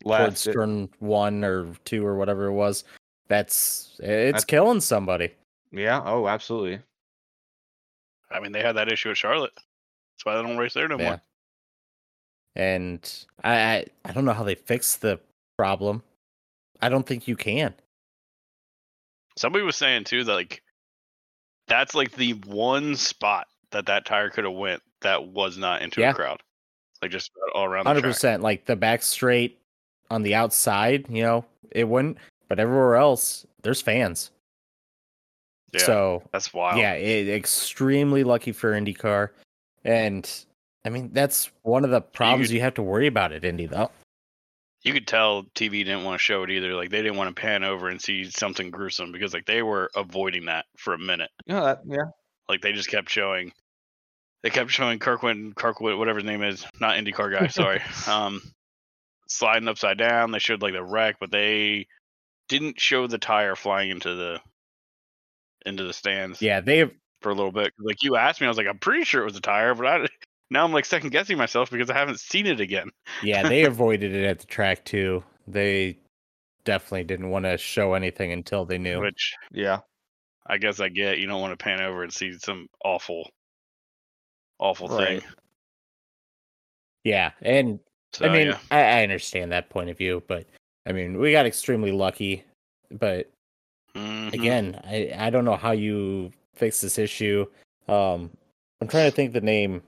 [0.02, 2.84] towards last it- turn one or two or whatever it was,
[3.28, 5.32] that's it's That's- killing somebody.
[5.70, 6.02] yeah.
[6.04, 6.80] Oh, absolutely.
[8.30, 9.52] I mean, they had that issue at Charlotte.
[9.54, 11.08] That's why they don't race there no Yeah.
[11.08, 11.22] more.
[12.54, 15.18] And I, I I don't know how they fix the
[15.56, 16.02] problem.
[16.80, 17.74] I don't think you can.
[19.36, 20.62] Somebody was saying too that like
[21.68, 26.00] that's like the one spot that that tire could have went that was not into
[26.00, 26.10] Yeah.
[26.10, 26.42] a crowd,
[27.00, 27.84] like just all around.
[27.84, 28.42] the Hundred percent.
[28.42, 29.58] Like the back straight
[30.10, 32.18] on the outside, you know, it wouldn't.
[32.48, 34.30] But everywhere else, there's fans.
[35.72, 36.78] Yeah, So that's wild.
[36.78, 39.30] yeah, it, extremely lucky for IndyCar,
[39.84, 40.30] and
[40.84, 43.64] I mean that's one of the problems could- you have to worry about at Indy,
[43.66, 43.90] though.
[44.82, 46.74] You could tell TV didn't want to show it either.
[46.74, 49.90] Like they didn't want to pan over and see something gruesome because like they were
[49.94, 51.30] avoiding that for a minute.
[51.46, 52.04] Yeah, that, yeah.
[52.48, 53.52] Like they just kept showing.
[54.42, 57.46] They kept showing Kirkwood, Kirkwood, whatever his name is, not IndyCar guy.
[57.48, 57.80] Sorry.
[58.08, 58.42] um,
[59.28, 60.32] sliding upside down.
[60.32, 61.86] They showed like the wreck, but they
[62.48, 64.40] didn't show the tire flying into the
[65.64, 66.42] into the stands.
[66.42, 67.72] Yeah, they for a little bit.
[67.78, 69.86] Like you asked me, I was like, I'm pretty sure it was a tire, but
[69.86, 70.06] I
[70.52, 72.90] now I'm like second guessing myself because I haven't seen it again.
[73.24, 75.22] yeah they avoided it at the track too.
[75.48, 75.98] They
[76.64, 79.00] definitely didn't want to show anything until they knew.
[79.00, 79.80] Which Yeah.
[80.46, 81.18] I guess I get.
[81.18, 83.30] You don't want to pan over and see some awful,
[84.58, 85.22] awful Right.
[85.22, 85.30] thing.
[87.04, 87.80] Yeah, and
[88.12, 88.58] So, I mean, yeah.
[88.70, 90.46] I, I understand that point of view, but
[90.86, 92.44] I mean, we got extremely lucky.
[92.90, 93.30] But
[93.96, 94.32] Mhm.
[94.34, 97.46] again, I, I don't know how you fix this issue.
[97.88, 98.30] Um,
[98.80, 99.82] I'm trying to think the name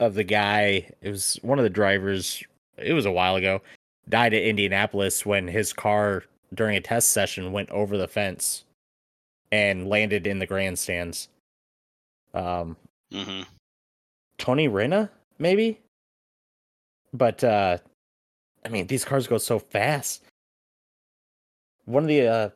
[0.00, 0.90] of the guy.
[1.02, 2.42] It was one of the drivers.
[2.76, 3.60] It was a while ago.
[4.08, 6.24] Died at Indianapolis when his car
[6.54, 8.64] during a test session went over the fence
[9.52, 11.28] and landed in the grandstands.
[12.34, 12.76] Um,
[13.12, 13.46] Mhm.
[14.38, 15.80] Tony Renna, maybe.
[17.12, 17.78] But uh
[18.64, 20.22] I mean, these cars go so fast.
[21.86, 22.50] One of the uh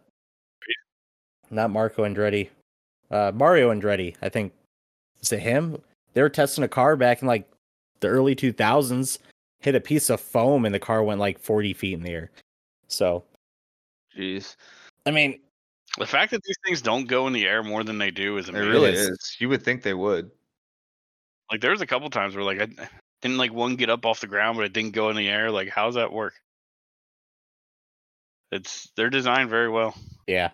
[1.50, 2.50] not Marco Andretti,
[3.10, 4.52] uh Mario Andretti, I think
[5.20, 5.82] is it him?
[6.14, 7.48] They were testing a car back in like
[8.00, 9.18] the early 2000s,
[9.60, 12.30] hit a piece of foam and the car went like 40 feet in the air.
[12.88, 13.24] So,
[14.16, 14.56] Jeez.
[15.06, 15.40] I mean,
[15.98, 18.48] the fact that these things don't go in the air more than they do is
[18.48, 19.08] It really is.
[19.08, 19.36] is.
[19.38, 20.30] You would think they would.
[21.50, 22.68] Like there was a couple times where like I
[23.20, 25.50] didn't like one get up off the ground, but it didn't go in the air.
[25.50, 26.34] Like how's that work?
[28.50, 29.94] It's they're designed very well.
[30.26, 30.50] yeah.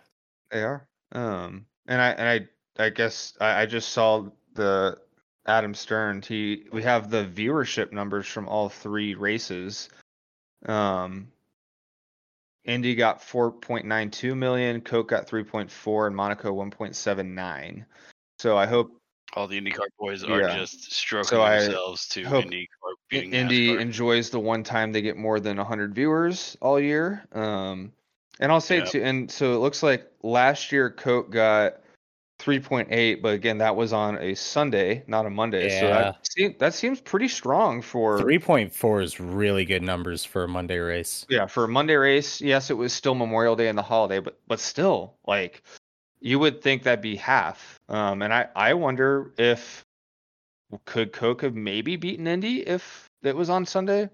[0.50, 0.86] They are.
[1.12, 2.48] Um, and I and
[2.78, 4.98] I I guess I, I just saw the
[5.48, 6.22] Adam Stern.
[6.22, 9.88] He we have the viewership numbers from all three races.
[10.66, 11.28] Um,
[12.64, 17.84] Indy got 4.92 million, Coke got 3.4, and Monaco 1.79.
[18.38, 18.92] So I hope
[19.34, 20.54] All the IndyCar boys are Yeah.
[20.54, 22.66] just stroking So themselves to IndyCar
[23.10, 23.80] Indy NASCAR.
[23.80, 27.26] enjoys the one time they get more than 100 viewers all year.
[27.32, 27.92] Um,
[28.40, 28.84] and I'll say Yeah.
[28.84, 31.80] too, and so it looks like last year Coke got
[32.38, 35.68] 3.8, but again that was on a Sunday, not a Monday.
[35.68, 36.02] So Yeah.
[36.02, 40.78] that seems that seems pretty strong for 3.4 is really good numbers for a Monday
[40.78, 41.26] race.
[41.28, 42.40] yeah for a Monday race.
[42.40, 45.62] Yes, it was still Memorial Day and the holiday, but but still like
[46.20, 47.78] you would think that'd be half.
[47.88, 49.84] Um, and I I wonder if
[50.84, 54.08] could Coke have maybe beaten Indy if it was on Sunday.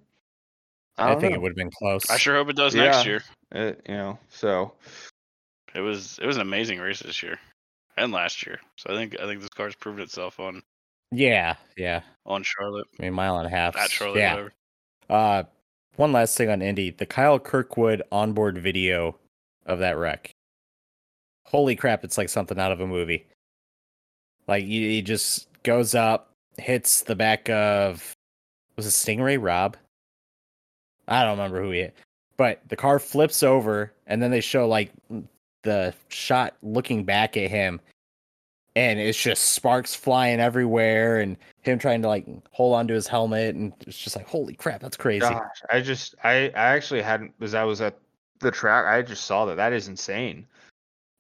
[0.97, 1.39] I, don't think know.
[1.39, 2.09] it would have been close.
[2.09, 3.23] I sure hope it does next year.
[3.51, 4.73] It, you know, so
[5.75, 7.39] It was it was an amazing race this year
[7.97, 8.59] and last year.
[8.77, 10.63] So I think I think this car's proven itself on
[11.13, 12.03] Yeah, yeah.
[12.27, 13.77] on Charlotte I mean, mile and a half.
[13.77, 14.19] at Charlotte.
[14.21, 14.33] yeah.
[14.35, 14.53] Whatever.
[15.11, 15.43] Uh,
[15.97, 19.17] one last thing on Indy: the Kyle Kirkwood onboard video
[19.67, 20.33] of that wreck.
[21.47, 22.05] Holy crap!
[22.05, 23.27] It's like something out of a movie.
[24.49, 28.13] Like he, he just goes up, hits the back of
[28.77, 29.77] was it Sting Ray Robb?
[31.07, 31.95] I don't remember who he hit,
[32.37, 34.91] but the car flips over, and then they show like
[35.65, 37.81] the shot looking back at him,
[38.77, 43.55] and it's just sparks flying everywhere, and him trying to like hold onto his helmet,
[43.57, 45.21] and it's just like, holy crap, that's crazy.
[45.21, 47.99] gosh, I just I I actually hadn't as I was at
[48.41, 48.87] the track.
[48.87, 49.57] I just saw that.
[49.57, 50.47] That is insane.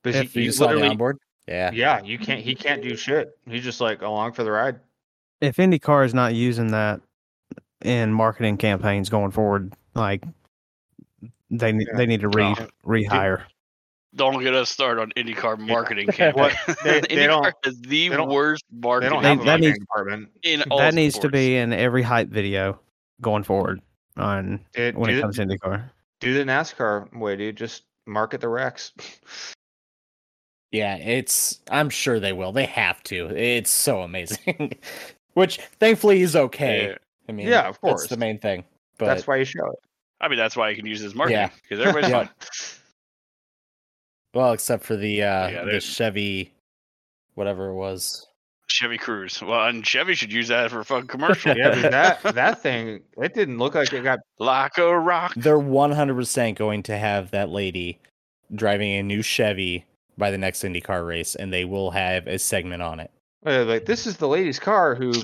[0.02, 1.18] But If he, you he saw the literally, onboard?
[1.48, 1.70] Yeah.
[1.72, 2.40] yeah, you can't.
[2.40, 3.36] He can't do shit.
[3.48, 4.80] He's just like along for the ride.
[5.40, 7.00] If IndyCar is not using that
[7.82, 10.24] in marketing campaigns going forward, like
[11.50, 11.96] they ne- Yeah.
[11.96, 12.68] they need to re No.
[12.86, 13.42] rehire.
[14.16, 16.50] Don't get us started on IndyCar marketing campaign.
[16.84, 19.60] they- they IndyCar don't- is the they don't- They don't They- have a that marketing
[19.70, 20.28] needs- department.
[20.44, 22.78] in all that needs to be in every hype video
[23.20, 23.80] going forward
[24.16, 25.90] on It, when do, it the- comes to IndyCar.
[26.20, 27.56] do the NASCAR way, dude.
[27.56, 28.92] Just market the wrecks.
[30.72, 31.60] Yeah, it's.
[31.70, 32.50] I'm sure they will.
[32.50, 33.28] They have to.
[33.28, 34.72] It's so amazing.
[35.34, 36.88] Which thankfully he's okay.
[36.88, 36.94] Yeah.
[37.28, 38.08] I mean, Yeah, of course, That's course.
[38.08, 38.64] the main thing.
[38.98, 39.78] But That's why you show it.
[40.20, 41.50] I mean, that's why you can use this marketing Yeah.
[41.62, 42.24] because everybody's Yeah.
[42.24, 42.30] fine.
[44.34, 46.52] Well, except for the uh Yeah, the Chevy,
[47.34, 48.26] whatever it was.
[48.66, 49.42] Chevy Cruise.
[49.42, 51.56] Well, and Chevy should use that for a fucking commercial.
[51.56, 54.18] Yeah, that that thing, it didn't look like it got.
[54.38, 55.34] like a rock.
[55.36, 58.00] They're 100% going to have that lady
[58.54, 59.84] driving a new Chevy
[60.16, 63.10] by the next IndyCar race, and they will have a segment on it.
[63.46, 64.94] uh, Like this is the lady's car.
[64.94, 65.12] Who?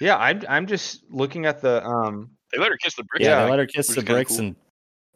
[0.00, 2.30] Yeah, I'm I'm just looking at the um.
[2.52, 3.24] They let her kiss the bricks.
[3.24, 4.38] Yeah, Yeah, they let her kiss the bricks cool.
[4.46, 4.56] and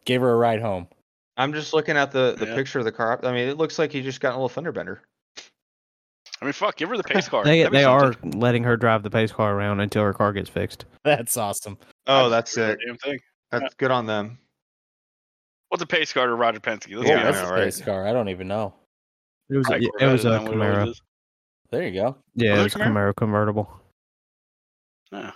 [0.05, 0.89] gave her a ride home.
[1.37, 2.55] I'm just looking at the the Yeah.
[2.55, 3.19] picture of the car.
[3.25, 5.03] I mean, it looks like he just got a little fender bender.
[6.43, 7.45] I mean, fuck, give her the pace car.
[7.45, 8.39] They That'd they are something.
[8.41, 10.85] letting her drive the pace car around until her car gets fixed.
[11.05, 11.79] That's awesome.
[12.07, 12.79] Oh, I'd that's it.
[12.87, 13.19] Damn thing.
[13.51, 14.39] That's good on them.
[15.69, 16.97] What's a pace car to Roger Penske?
[16.97, 17.43] Let's Yeah, be I What's honest.
[17.43, 17.65] know, the right?
[17.65, 18.07] race car?
[18.07, 18.75] I don't even know.
[19.49, 20.95] It was a, it was a that what it Camaro.
[21.71, 22.17] There you go.
[22.35, 23.13] Yeah, Was it it was a Camaro?
[23.13, 23.81] Camaro convertible.
[25.13, 25.31] Yeah.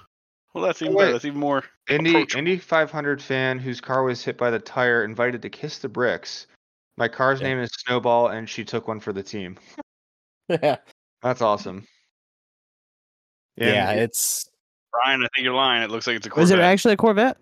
[0.55, 1.05] Well, that's even wait.
[1.05, 1.13] better.
[1.13, 1.65] That's even more.
[1.89, 2.27] Indy.
[2.37, 6.47] Indy 500 fan whose car was hit by the tire invited to kiss the bricks.
[6.97, 7.49] My car's Yeah.
[7.49, 9.59] name is Snowball, and she took one for the team.
[10.49, 10.77] yeah,
[11.23, 11.87] That's awesome.
[13.57, 14.49] yeah, and it's
[14.93, 15.83] Brian, I think you're lying.
[15.83, 16.59] It looks like it's a Was Corvette.
[16.61, 17.37] it actually a Corvette?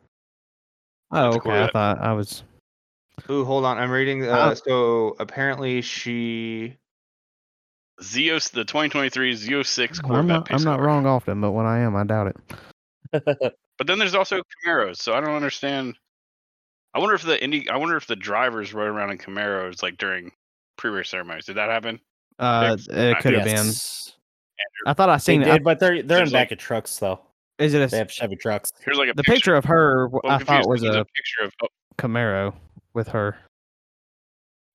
[1.11, 1.63] Oh, It's a okay.
[1.65, 2.43] I thought I was.
[3.29, 3.77] Ooh, hold on.
[3.77, 4.25] I'm reading.
[4.27, 6.79] Uh, Uh, so apparently she.
[8.01, 10.51] Zeos, the 2023 Z06 Corvette I'm not.
[10.51, 12.37] I'm not wrong often, but when I am, I doubt it.
[13.79, 15.97] But then there's also Camaros, so I don't understand.
[16.95, 19.97] I wonder if the Indy, I wonder if the drivers rode around in Camaros like
[19.97, 20.31] during
[20.77, 21.47] pre-race ceremonies.
[21.47, 21.99] Did that happen?
[22.39, 23.67] Uh, it could have been.
[24.87, 25.47] I thought I They seen it.
[25.47, 27.21] did, but they're they're in Seems back like- of trucks though.
[27.59, 28.73] Is it They have Chevy trucks.
[28.85, 30.05] Here's like a the picture of her?
[30.07, 31.53] w- Well, I'm thought confused was 'cause there's a a picture of.
[31.63, 32.55] Oh, Camaro
[32.95, 33.37] with her.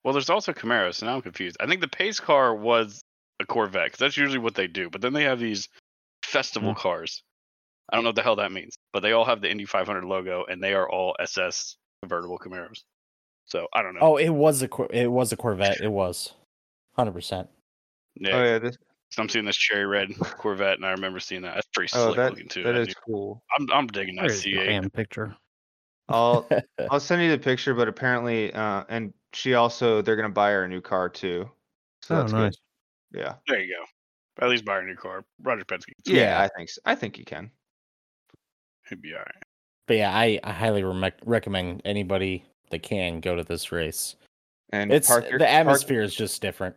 [0.03, 1.57] well, there's also Camaros, so now I'm confused.
[1.59, 3.01] I think the pace car was
[3.39, 4.89] a Corvette because that's usually what they do.
[4.89, 5.67] But then they have these
[6.23, 6.79] festival Hmm.
[6.79, 7.23] cars.
[7.89, 10.03] I don't know what the hell that means, but they all have the Indy 500
[10.03, 12.81] logo, and they are all SS convertible Camaros.
[13.45, 14.01] So I don't know.
[14.01, 15.79] Oh, it was a Cor- it was a Corvette.
[15.81, 16.33] It was,
[16.97, 17.47] hundred percent.
[18.15, 18.77] yeah, Oh yeah, this,
[19.09, 21.55] so I'm seeing this cherry red Corvette, and I remember seeing that.
[21.55, 22.63] That's pretty oh slick that looking too.
[22.63, 23.43] that I is do- cool.
[23.57, 24.65] I'm I'm digging that Where's the C8.
[24.65, 25.35] damn picture?
[26.09, 26.45] I'll
[26.91, 30.65] I'll send you the picture, but apparently, uh, and she also they're gonna buy her
[30.65, 31.49] a new car too.
[32.01, 32.57] So Oh, that's nice.
[33.13, 33.19] good.
[33.21, 33.35] Yeah.
[33.47, 34.45] There you go.
[34.45, 35.23] At least buy a new car.
[35.41, 35.85] Roger Penske.
[36.05, 36.21] yeah.
[36.21, 36.41] Yeah.
[36.41, 36.81] I think so.
[36.85, 37.49] I think you can.
[38.89, 39.43] He'd be all right.
[39.87, 44.15] But yeah, I, I highly rem- recommend anybody that can go to this race.
[44.71, 46.75] And It's park your, the park- atmosphere is just different.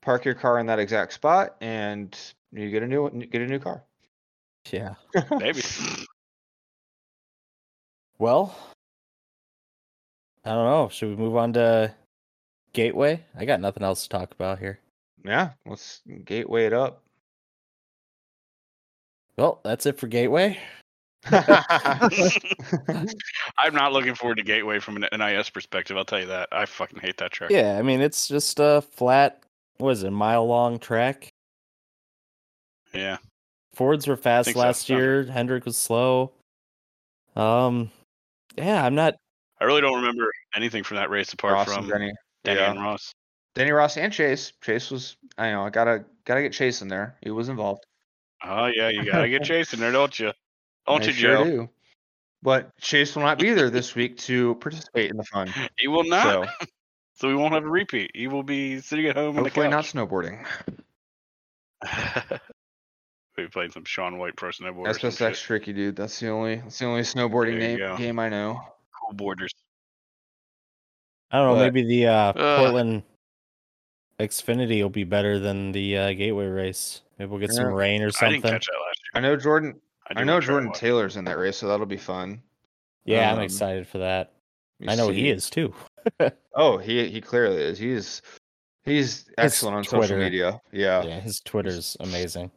[0.00, 2.16] Park, your car in that exact spot, and
[2.52, 3.82] you get a new get a new car.
[4.70, 4.94] Yeah.
[5.38, 5.62] Maybe.
[8.18, 8.56] Well,
[10.44, 10.88] I don't know.
[10.88, 11.94] Should we move on to
[12.72, 13.24] Gateway?
[13.36, 14.78] I got nothing else to talk about here.
[15.24, 15.50] yeah.
[15.66, 17.02] Let's gateway it up.
[19.36, 20.58] Well, that's it for Gateway.
[23.58, 25.96] I'm not looking forward to Gateway from an NIS perspective.
[25.96, 26.48] I'll tell you that.
[26.50, 27.50] I fucking hate that track.
[27.50, 29.42] Yeah, I mean it's just a flat,
[29.78, 31.32] what is it, mile long track.
[32.92, 33.18] Yeah.
[33.74, 34.60] Fords were fast Think so.
[34.60, 35.24] last Sounds year.
[35.24, 36.32] Hendrick was slow.
[37.36, 37.90] Um,
[38.56, 39.14] yeah, I'm not.
[39.60, 42.12] I really don't remember anything from that race apart Ross from and Denny.
[42.44, 42.70] Danny yeah.
[42.70, 43.12] and Ross.
[43.54, 44.52] Denny Ross and Chase.
[44.62, 45.16] Chase was.
[45.38, 45.64] I know.
[45.64, 47.16] I gotta gotta get Chase in there.
[47.22, 47.84] He was involved.
[48.44, 50.32] Oh yeah, you gotta get Chase in there, don't you?
[50.86, 51.44] Don't I you, sure Joe?
[51.44, 51.68] do.
[52.42, 55.52] But Chase will not be there this week to participate in the fun.
[55.78, 56.48] He will not.
[56.58, 56.66] So
[57.14, 58.10] So, we won't have a repeat.
[58.14, 60.44] He will be sitting at home on the hopefully not snowboarding.
[63.38, 64.88] we played some Shaun White pro snowboard.
[64.88, 65.94] or some SSX tricky dude.
[65.94, 66.56] That's the only.
[66.56, 67.96] That's the only snowboarding There name, go.
[67.96, 68.60] game I know.
[69.00, 69.52] Cool Boarders.
[71.30, 71.54] I don't know.
[71.54, 72.58] But- maybe the uh, Ugh.
[72.58, 73.02] Portland
[74.18, 77.02] Xfinity will be better than the uh, Gateway race.
[77.18, 78.40] Maybe we'll get some rain or I something.
[78.40, 79.80] didn't catch that last I know Jordan.
[80.08, 80.78] I, I, know wanna try to Jordan watch.
[80.78, 82.42] Taylor's in that race, so that'll be fun.
[83.04, 84.32] Yeah, I'm Um, excited for that.
[84.86, 85.74] I know he is too.
[86.54, 87.78] Oh, he he clearly is.
[87.78, 88.20] He's
[88.84, 90.18] he's excellent on social Twitter.
[90.18, 90.60] media.
[90.72, 91.02] Yeah.
[91.02, 92.50] Yeah, his Twitter's amazing.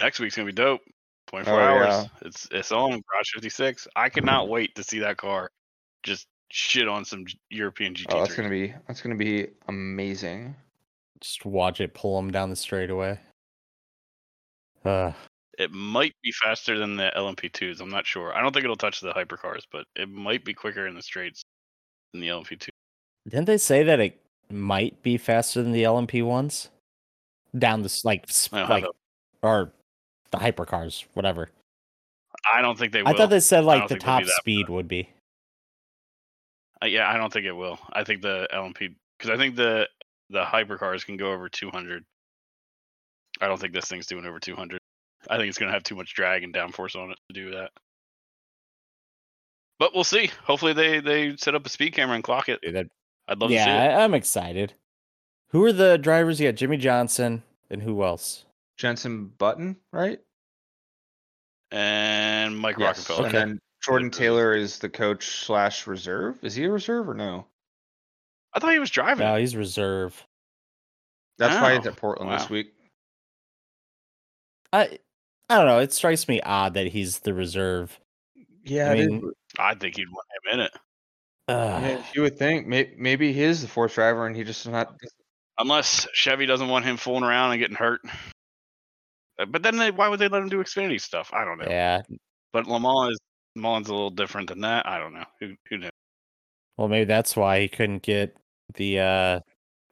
[0.00, 0.82] Next week's gonna be dope.
[1.28, 1.86] 24 Oh, hours.
[1.88, 2.06] yeah.
[2.28, 3.88] It's it's on Garage 56.
[3.96, 5.50] I cannot wait to see that car
[6.02, 8.06] just shit on some European GT3.
[8.10, 10.54] Oh, that's gonna be that's gonna be amazing.
[11.20, 13.18] Just watch it pull him down the straightaway.
[14.84, 15.12] Uh,
[15.58, 17.80] It might be faster than the LMP2s.
[17.80, 18.34] I'm not sure.
[18.34, 21.42] I don't think it'll touch the hypercars, but it might be quicker in the straights
[22.12, 22.68] than the LMP2.
[23.28, 24.20] didn't they say that it
[24.50, 26.70] might be faster than the LMP ones?
[27.56, 28.90] Down this like sp- I don't have like
[29.42, 29.72] or
[30.30, 31.50] the hypercars, whatever.
[32.52, 33.10] I don't think they will.
[33.10, 35.10] I thought they said like the think they'll be top that speed would be.
[36.82, 37.78] Uh, yeah, I don't think it will.
[37.92, 39.88] I think the LMP because I think the
[40.30, 42.04] the hypercars can go over 200.
[43.40, 44.79] I don't think this thing's doing over 200.
[45.28, 47.50] I think it's going to have too much drag and downforce on it to do
[47.52, 47.70] that.
[49.78, 50.30] But we'll see.
[50.44, 52.60] Hopefully they they set up a speed camera and clock it.
[52.62, 52.86] Dude, that-
[53.28, 53.66] I'd love to see it.
[53.66, 54.74] yeah, I, I'm excited.
[55.50, 56.40] Who are the drivers?
[56.40, 58.44] You got Jimmie Johnson and who else?
[58.76, 60.18] Jenson Button, right?
[61.70, 63.18] And Mike Rockenfeller.
[63.18, 63.38] And Okay.
[63.38, 64.18] then Jordan Good.
[64.18, 66.38] Taylor is the coach slash reserve.
[66.42, 67.46] Is he a reserve or no?
[68.52, 69.24] I thought he was driving.
[69.24, 70.26] No, he's reserve.
[71.38, 72.38] That's why he's Oh, at Portland wow.
[72.38, 72.72] this week.
[74.72, 74.98] I
[75.50, 75.80] I don't know.
[75.80, 77.98] It strikes me odd that he's the reserve.
[78.64, 80.72] Yeah, I mean, I think he'd want him in it.
[81.48, 81.82] Ugh.
[81.82, 84.94] yeah, you would think may- maybe he is the fourth driver and he just not.
[85.58, 88.00] Unless Chevy doesn't want him fooling around and getting hurt.
[89.38, 91.30] Uh, But then they, why would they let him do Xfinity stuff?
[91.34, 91.66] I don't know.
[91.68, 92.02] yeah.
[92.52, 93.18] But Le Mans is
[93.56, 94.86] Le Mans a little different than that.
[94.86, 95.24] I don't know.
[95.40, 95.90] Who who knows?
[96.78, 98.36] Well, maybe that's why he couldn't get
[98.74, 99.40] the uh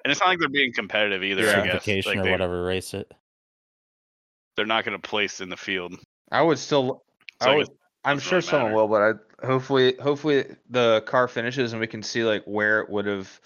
[0.05, 1.43] And it's not like they're being competitive either.
[1.43, 3.13] I guess certification like or they, whatever race it.
[4.59, 5.95] They're not going to place in the field.
[6.31, 7.03] I would still.
[7.41, 7.69] So I I would,
[8.05, 8.77] I'm sure really someone matter.
[8.83, 9.03] will, but
[9.43, 13.41] I hopefully hopefully the car finishes and we can see like where it would have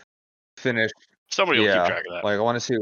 [0.56, 0.94] finished.
[1.30, 2.24] Somebody will keep track of that.
[2.24, 2.74] like I want to see.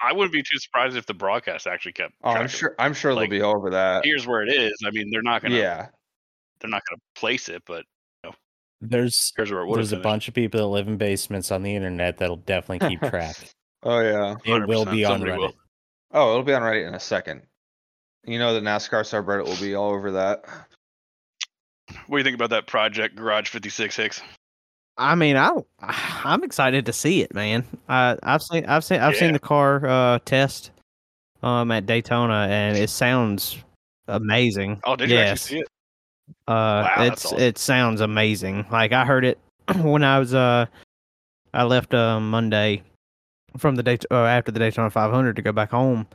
[0.00, 2.12] I wouldn't be too surprised if the broadcast actually kept.
[2.22, 2.74] Oh, I'm sure.
[2.78, 4.04] I'm sure Like, they'll be over that.
[4.04, 4.72] Here's where it is.
[4.86, 5.58] I mean, they're not going to.
[5.58, 5.88] Yeah,
[6.60, 7.84] They're not going to place it, but
[8.80, 11.62] There's here's where it would there's a bunch of people that live in basements on
[11.64, 13.36] the internet that'll definitely keep track.
[13.82, 14.36] Oh yeah.
[14.44, 15.38] it will 100%, be on somebody Reddit.
[15.38, 15.54] will.
[16.12, 17.42] Oh, it'll be on Reddit in a second.
[18.24, 20.44] You know the NASCAR subreddit will be all over that.
[22.06, 24.22] What do you think about that project Garage 56 Hicks?
[24.98, 27.64] I mean, I I'm excited to see it, man.
[27.88, 30.72] I I've seen I've seen I've seen the car uh, test
[31.42, 33.58] um at Daytona, and it sounds
[34.08, 34.80] amazing.
[34.84, 35.68] Oh, did you actually see it?
[36.46, 37.38] Uh, Wow, that's it's awesome.
[37.40, 38.66] it sounds amazing.
[38.70, 39.38] Like I heard it
[39.76, 40.66] when I was uh,
[41.54, 42.82] I left uh, Monday
[43.56, 46.06] from the day uh, after the Daytona 500 to go back home,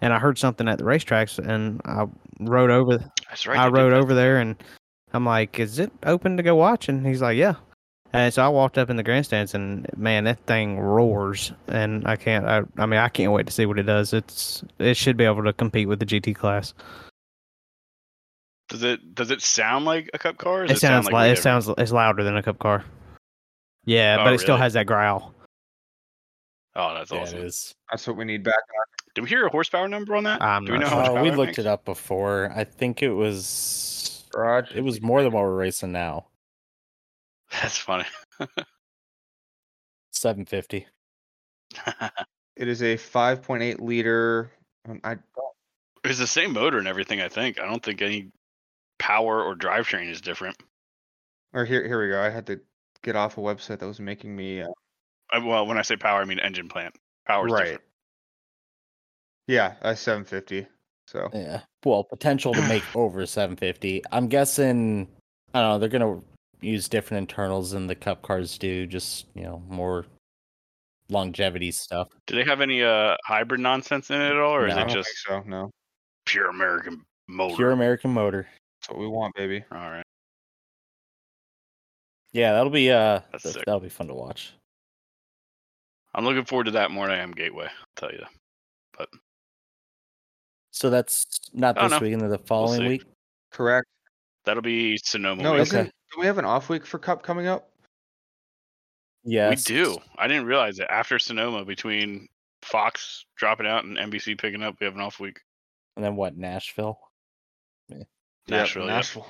[0.00, 2.06] and I heard something at the racetracks, and I
[2.40, 2.98] rode over.
[3.28, 3.58] That's right.
[3.58, 4.56] I rode over there, and
[5.12, 7.54] I'm like, "Is it open to go watch?" And he's like, "Yeah."
[8.12, 12.16] And so I walked up in the grandstands, and man, that thing roars, and I
[12.16, 12.44] can't.
[12.44, 14.12] I, I mean, I can't wait to see what it does.
[14.12, 16.74] It's it should be able to compete with the GT class.
[18.68, 20.62] Does it does it sound like a cup car?
[20.62, 22.84] Or does It sounds sound like way it sounds it's louder than a cup car.
[23.84, 25.34] Yeah, Oh, but it still has that growl.
[26.76, 27.38] Oh, that's Yeah, awesome.
[27.38, 27.74] it is.
[27.90, 28.54] That's what we need back.
[29.14, 30.40] Do we hear a horsepower number on that?
[30.42, 31.12] I'm Do we not know how much sure.
[31.12, 31.58] Uh, power we it looked makes?
[31.58, 32.52] it up before.
[32.54, 34.70] I think it was Garage.
[34.74, 36.26] it was more than what we're racing now.
[37.50, 38.04] That's funny.
[40.12, 40.86] 750.
[42.56, 44.50] It is a 5.8 liter.
[44.88, 45.16] um, I
[46.04, 47.20] it's the same motor and everything.
[47.20, 47.60] I think.
[47.60, 48.30] I don't think any
[48.98, 50.56] power or drivetrain is different.
[51.52, 52.22] or here here we go.
[52.22, 52.60] I had to
[53.02, 54.62] get off a website that was making me.
[54.62, 54.68] Uh,
[55.32, 56.94] Uh, well, when I say power, I mean engine plant.
[57.26, 57.60] Power is right.
[57.64, 57.82] different.
[59.46, 60.66] Yeah, a 750.
[61.06, 61.62] So Yeah.
[61.84, 64.02] Well, potential to make over 750.
[64.12, 65.08] I'm guessing
[65.54, 66.24] I don't know, they're going to
[66.64, 70.04] use different internals than the cup cars do, just, you know, more
[71.08, 72.08] longevity stuff.
[72.26, 74.82] Do they have any uh hybrid nonsense in it at all, or is No.
[74.82, 75.42] I it just so.
[75.46, 75.70] No,
[76.24, 77.56] pure American motor?
[77.56, 78.46] Pure American motor.
[78.80, 79.64] that's what we want, baby.
[79.72, 80.04] All right.
[82.32, 84.52] Yeah, that'll be uh That's th- that'll be fun to watch.
[86.14, 87.66] I'm looking forward to that more than I am Gateway.
[87.66, 88.24] I'll tell you.
[88.96, 89.08] But
[90.70, 91.98] So that's not this no.
[91.98, 92.88] week and the following see.
[92.88, 93.04] week.
[93.52, 93.86] Correct.
[94.44, 95.42] that'll be Sonoma.
[95.42, 95.62] No, week.
[95.62, 95.78] isn't?
[95.80, 95.90] Okay.
[96.14, 97.68] Do we have an off week for Cup coming up?
[99.24, 99.68] Yes.
[99.68, 99.98] We do.
[100.16, 100.86] I didn't realize it.
[100.90, 102.28] after Sonoma, between
[102.62, 105.38] Fox dropping out and NBC picking up, we have an off week.
[105.96, 106.98] And then what, Nashville?
[107.90, 108.06] Nashville,
[108.48, 108.96] Yep, yep.
[108.96, 109.26] Nashville.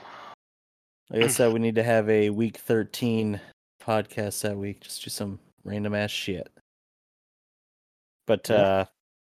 [1.10, 3.40] Like I said, we need to have a week 13
[3.82, 4.80] podcast that week.
[4.82, 6.48] Just do some random ass shit.
[8.26, 8.56] But Yeah.
[8.56, 8.84] uh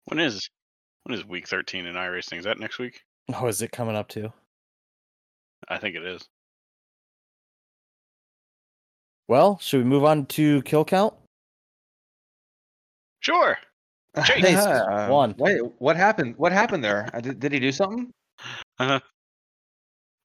[0.07, 0.49] When is
[1.07, 2.39] when is week 13 in iRacing?
[2.39, 3.05] Is that next week?
[3.33, 4.33] oh, is it coming up too?
[5.69, 6.29] I think it is.
[9.29, 11.15] Well, should we move on to kill count?
[13.21, 13.57] Sure.
[14.25, 14.45] Chase.
[14.45, 15.09] Yeah.
[15.09, 15.35] One.
[15.39, 16.35] Wait, what happened?
[16.39, 17.09] What happened there?
[17.13, 18.11] Uh, Did, did he do something?
[18.79, 19.01] Uh,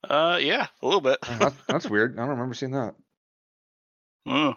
[0.10, 1.20] uh yeah, a little bit.
[1.24, 2.18] Oh, that's, that's weird.
[2.18, 2.96] I don't remember seeing that.
[4.26, 4.56] Oh,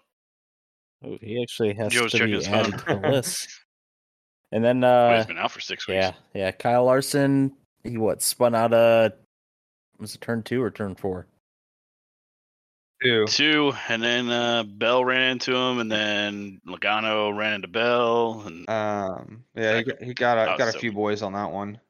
[1.05, 3.49] Oh, he actually has Joe's to be added to the list.
[4.55, 5.97] And then but uh he's been out for six weeks.
[5.97, 7.53] yeah, yeah, Kyle Larson,
[7.83, 9.13] he what, spun out a
[9.99, 11.27] was it turn 2 or turn 4?
[13.03, 13.27] Two.
[13.27, 18.69] Two, and then uh, Bell ran into him, and then Logano ran into Bell, and
[18.71, 19.45] Um.
[19.57, 21.81] Yeah, he got, he got a Oh, got a so- few boys on that one.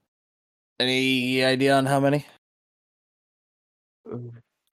[0.80, 2.24] Any idea on how many?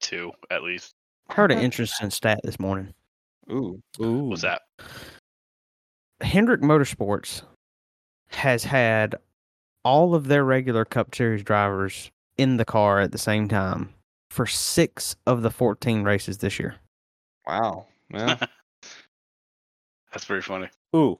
[0.00, 0.94] two at least.
[1.30, 2.92] Heard an interesting stat this morning.
[3.50, 3.80] Ooh.
[4.00, 4.24] Ooh.
[4.24, 4.62] What's that?
[6.20, 7.42] Hendrick Motorsports
[8.34, 9.16] has had
[9.84, 13.92] all of their regular Cup Series drivers in the car at the same time
[14.30, 16.76] for six of the 14 races this year.
[17.46, 17.86] Wow.
[18.10, 18.36] Yeah.
[20.12, 20.68] That's pretty funny.
[20.94, 21.18] Ooh,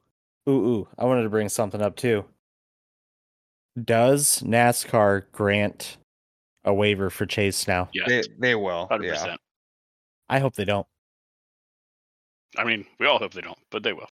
[0.48, 0.88] ooh, ooh!
[0.98, 2.26] I wanted to bring something up too.
[3.82, 5.96] Does NASCAR grant
[6.64, 7.88] a waiver for Chase now?
[7.94, 8.04] Yeah.
[8.06, 8.86] they they will.
[8.86, 9.36] hundred Yeah.
[10.28, 10.86] I hope they don't.
[12.56, 14.08] I mean, we all hope they don't, but they will.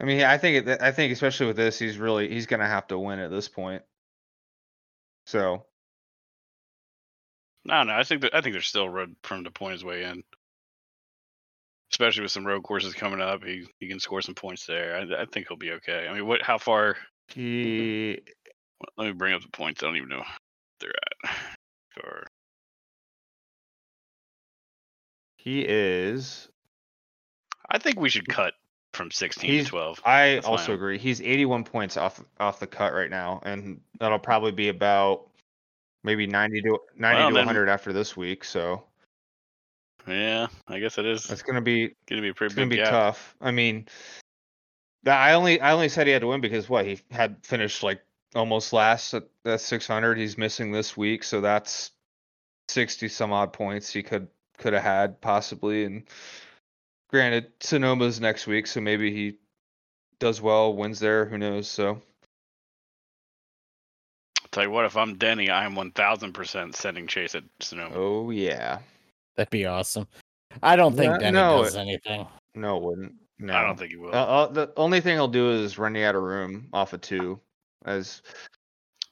[0.00, 2.98] I mean, I think I think especially with this, he's really he's gonna have to
[2.98, 3.82] win at this point.
[5.26, 5.64] So
[7.64, 9.84] No, no, I think that I think there's still road for him to point his
[9.84, 10.22] way in.
[11.92, 14.96] Especially with some road courses coming up, he he can score some points there.
[14.96, 16.06] I, I think he'll be okay.
[16.08, 16.42] I mean, what?
[16.42, 16.96] How far?
[17.28, 18.20] he
[18.96, 19.82] Let me bring up the points.
[19.82, 20.26] I don't even know where
[20.80, 20.92] they're
[21.24, 21.36] at.
[22.02, 22.24] Car.
[25.36, 26.48] he is.
[27.70, 28.52] I think we should cut
[28.96, 30.00] from 16 He's- to 12.
[30.04, 30.98] I That's also agree.
[30.98, 35.28] He's 81 points off off the cut right now, and that'll probably be about
[36.02, 38.42] maybe 90 to 90 Well, to then- 100 after this week.
[38.44, 38.84] So
[40.06, 42.78] Yeah, I guess it is that's gonna be going to be pretty it's gonna big
[42.78, 42.90] be gap.
[42.90, 43.34] tough.
[43.40, 43.86] I mean,
[45.02, 47.82] that I only I only said he had to win because what he had finished
[47.82, 48.00] like
[48.34, 50.16] almost last at, at 600.
[50.18, 51.90] He's missing this week, so that's
[52.68, 54.28] 60 some odd points he could
[54.58, 55.84] could have had possibly.
[55.84, 56.04] And
[57.08, 59.38] granted, Sonoma's next week, so maybe he
[60.18, 61.24] does well, wins there.
[61.26, 61.68] Who knows?
[61.68, 62.00] So
[64.52, 67.94] Tell you what, if I'm Denny, I am 1000% sending Chase at Sonoma.
[67.96, 68.78] oh yeah,
[69.36, 70.06] That'd be awesome.
[70.62, 72.26] I don't think No- Denny no, does it- anything.
[72.54, 73.14] no, it wouldn't.
[73.38, 74.14] No, I don't think he will.
[74.14, 77.02] Uh, uh, the only thing he'll do is run you out of room off of
[77.02, 77.38] two,
[77.84, 78.22] as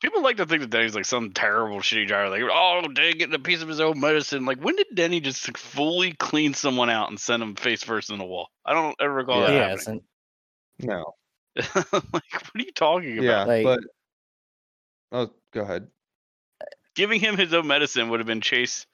[0.04, 2.28] People like to think that Denny's like some terrible shitty driver.
[2.28, 4.44] Like, oh, Denny getting a piece of his own medicine.
[4.44, 8.10] Like, when did Denny just like, fully clean someone out and send them face first
[8.10, 8.48] in the wall?
[8.66, 9.46] I don't ever recall Yeah.
[9.48, 9.70] he happening.
[9.78, 10.02] hasn't.
[10.80, 11.14] no,
[11.56, 12.22] like, what
[12.54, 13.24] are you talking about?
[13.24, 13.80] yeah, Like- but
[15.12, 15.86] oh, go ahead.
[16.94, 18.84] Giving him his own medicine would have been Chase,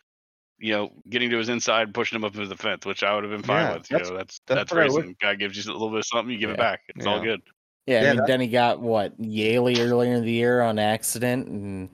[0.60, 3.24] you know, getting to his inside, pushing him up into the fence, which I would
[3.24, 3.90] have been fine Yeah, with.
[3.90, 5.16] You that's- know, that's that's that's, what would- racing.
[5.20, 6.82] Guy gives you a little bit of something, you give it back.
[6.94, 7.40] It's all good.
[7.86, 11.48] Yeah, Yeah, I mean, that- Denny got what Yaley earlier in the year on accident,
[11.48, 11.88] and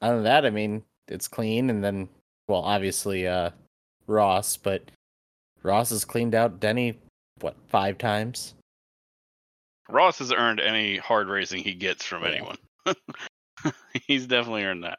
[0.00, 1.70] other than that, I mean, it's clean.
[1.70, 2.08] And then,
[2.48, 3.50] well, obviously, uh,
[4.06, 4.90] Ross, but
[5.62, 6.98] Ross has cleaned out Denny
[7.40, 8.54] what five times.
[9.88, 12.28] Ross has earned any hard racing he gets from Yeah.
[12.30, 12.56] anyone.
[14.06, 14.98] He's definitely earned that.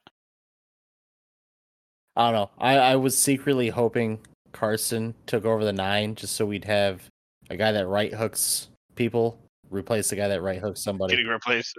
[2.16, 2.50] I don't know.
[2.60, 4.20] I, I was secretly hoping
[4.52, 7.10] Carson took over the nine just so we'd have
[7.50, 9.40] a guy that right hooks people
[9.70, 11.16] replace the guy that right hooks somebody.
[11.16, 11.76] Getting replaced.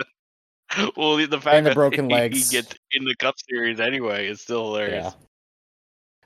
[0.97, 2.51] well, the- the fact the that broken he, legs.
[2.51, 5.05] he gets in the Cup Series anyway is still hilarious.
[5.05, 5.13] Yeah.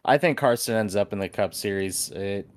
[0.04, 2.10] I think Carson ends up in the Cup Series.
[2.10, 2.48] It,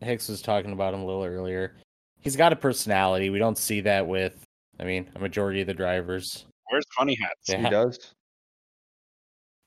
[0.00, 1.74] Hicks was talking about him a little earlier.
[2.20, 3.30] He's got a personality.
[3.30, 4.42] We don't see that with,
[4.80, 6.46] I mean, a majority of the drivers.
[6.70, 7.48] Where's funny hats?
[7.48, 7.62] Yeah.
[7.62, 8.14] He does.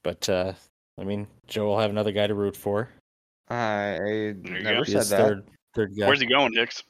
[0.04, 0.54] But uh
[1.00, 2.90] I mean, Joe will have another guy to root for.
[3.50, 4.84] I never go.
[4.84, 5.08] Said that.
[5.10, 6.08] third third guy.
[6.08, 6.84] Where's he going, Hicks?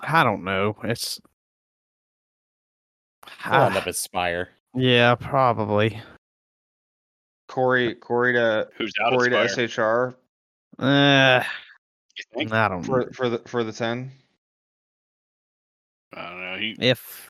[0.00, 0.76] I don't know.
[0.84, 1.20] It's
[3.44, 4.50] He'll end up at Spire.
[4.74, 6.00] yeah, probably.
[7.48, 10.14] Corey Corey to Who's out Corey of to SHR
[10.78, 11.42] Uh,
[12.16, 12.52] You think?
[12.52, 12.86] I don't know.
[12.86, 14.10] for for the for the ten.
[16.14, 16.56] I don't know.
[16.58, 17.28] He, If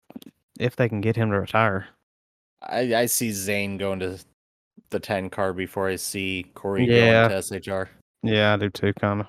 [0.58, 1.88] if they can get him to retire.
[2.62, 4.18] I, I see Zane going to
[4.90, 7.28] the ten car before I see Corey Yeah.
[7.28, 7.88] going to SHR.
[8.22, 9.26] Yeah, I do too, kind of.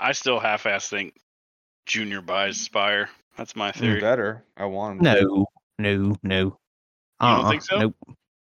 [0.00, 1.14] I still half-ass think
[1.86, 2.60] Junior buys mm.
[2.60, 3.08] Spire.
[3.36, 4.00] That's my You theory.
[4.00, 4.44] better.
[4.56, 5.04] I want him.
[5.04, 5.22] to.
[5.22, 5.46] No,
[5.78, 6.40] no, no.
[6.44, 6.58] don't
[7.20, 7.78] Uh-uh, think so?
[7.78, 7.96] Nope.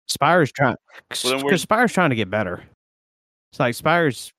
[0.07, 0.75] Spire's trying
[1.07, 2.63] because Well, then Spire's trying to get better.
[3.51, 4.33] It's like Spire's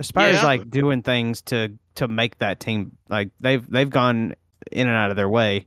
[0.00, 0.46] Spire's Yeah.
[0.46, 4.34] like doing things to to make that team like they've they've gone
[4.72, 5.66] in and out of their way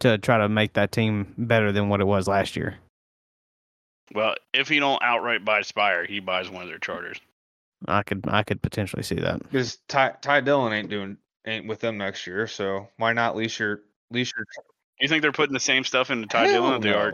[0.00, 2.78] to try to make that team better than what it was last year.
[4.14, 7.20] Well, if he don't outright buy Spire, he buys one of their charters.
[7.88, 9.42] I could I could potentially see that.
[9.42, 11.16] Because Ty Ty Dillon ain't doing
[11.46, 14.44] ain't with them next year, so why not lease your lease your
[15.00, 17.12] You think they're putting the same stuff into Ty Hell Dillon that they are.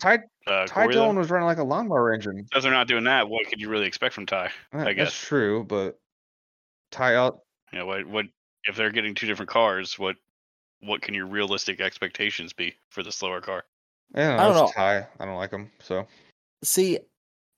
[0.00, 1.20] Ty uh, Ty Corey, Dillon though?
[1.20, 2.46] was running like a lawnmower engine.
[2.54, 4.50] If they're not doing that, what could you really expect from Ty?
[4.72, 5.14] That- I That's guess.
[5.14, 5.98] true, but
[6.90, 7.40] Ty out
[7.72, 8.26] You know, what what
[8.64, 9.98] if they're getting two different cars?
[9.98, 10.16] What
[10.80, 13.64] what can your realistic expectations be for the slower car?
[14.16, 14.72] yeah, I don't know.
[14.74, 15.06] Ty.
[15.20, 15.70] I don't like him.
[15.80, 16.06] So
[16.64, 16.98] See,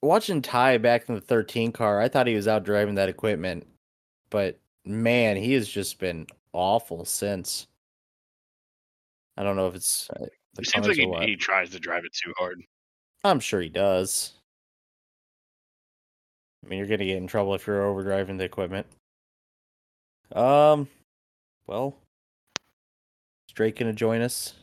[0.04, 3.66] watching Ty back in the 13 car, I thought he was out driving that equipment,
[4.30, 7.66] but man, he has just been awful since.
[9.36, 12.04] I don't know if it's uh, the It seems like he, he tries to drive
[12.04, 12.62] it too hard.
[13.24, 14.34] I'm sure he does.
[16.64, 18.86] I mean, you're gonna get in trouble if you're overdriving the equipment.
[20.32, 20.88] Um,
[21.66, 21.96] well,
[23.48, 24.54] is Drake gonna join us?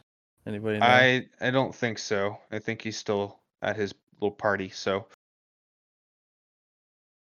[0.47, 0.85] Anybody know?
[0.85, 2.37] I I don't think so.
[2.51, 4.69] I think he's still at his little party.
[4.69, 5.05] So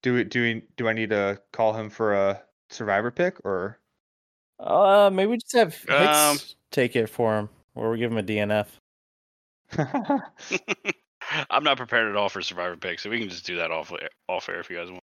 [0.03, 3.79] do we do we do I need to call him for a survivor pick or
[4.59, 6.39] Uh, maybe we just have Hicks Um,
[6.71, 8.67] take it for him, or we give him a DNF.
[11.51, 13.93] I'm not prepared at all for Survivor pick, so we can just do that off
[13.93, 15.03] air- off air if you guys want.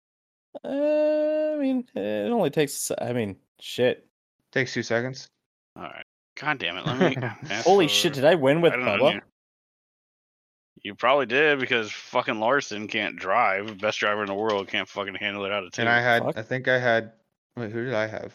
[0.64, 2.92] Uh, I mean, it only takes.
[3.00, 4.08] I mean, shit.
[4.52, 5.28] takes two seconds?
[5.76, 6.06] All right.
[6.40, 6.86] God damn it.
[6.86, 7.30] Let me.
[7.64, 8.14] Holy shit!
[8.14, 9.22] Did I win with I don't know, Bubba?
[10.86, 10.92] Dude.
[10.92, 13.78] You probably did because fucking Larson can't drive.
[13.80, 15.82] Best driver in the world can't fucking handle it out of two.
[15.82, 16.38] And I had Fuck.
[16.38, 17.14] I think I had
[17.58, 18.34] wait, who did I have?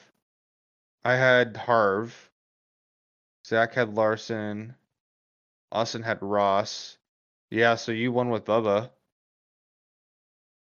[1.05, 2.30] I had Harv.
[3.46, 4.74] Zach had Larson.
[5.72, 6.98] Austin had Ross.
[7.51, 8.90] Yeah, so you won with Bubba.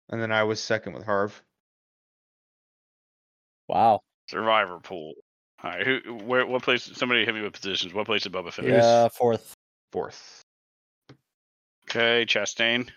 [0.10, 1.42] And then I was second with Harv.
[3.68, 4.02] Wow.
[4.30, 5.14] Survivor pool.
[5.64, 5.86] All right.
[5.86, 6.16] Who?
[6.16, 6.46] Where?
[6.46, 6.84] What place?
[6.84, 7.94] Somebody hit me with positions.
[7.94, 8.72] What place did Bubba finish?
[8.72, 9.54] Yeah, fourth.
[9.92, 10.39] Fourth.
[11.90, 12.26] Okay.
[12.26, 12.90] Chastain.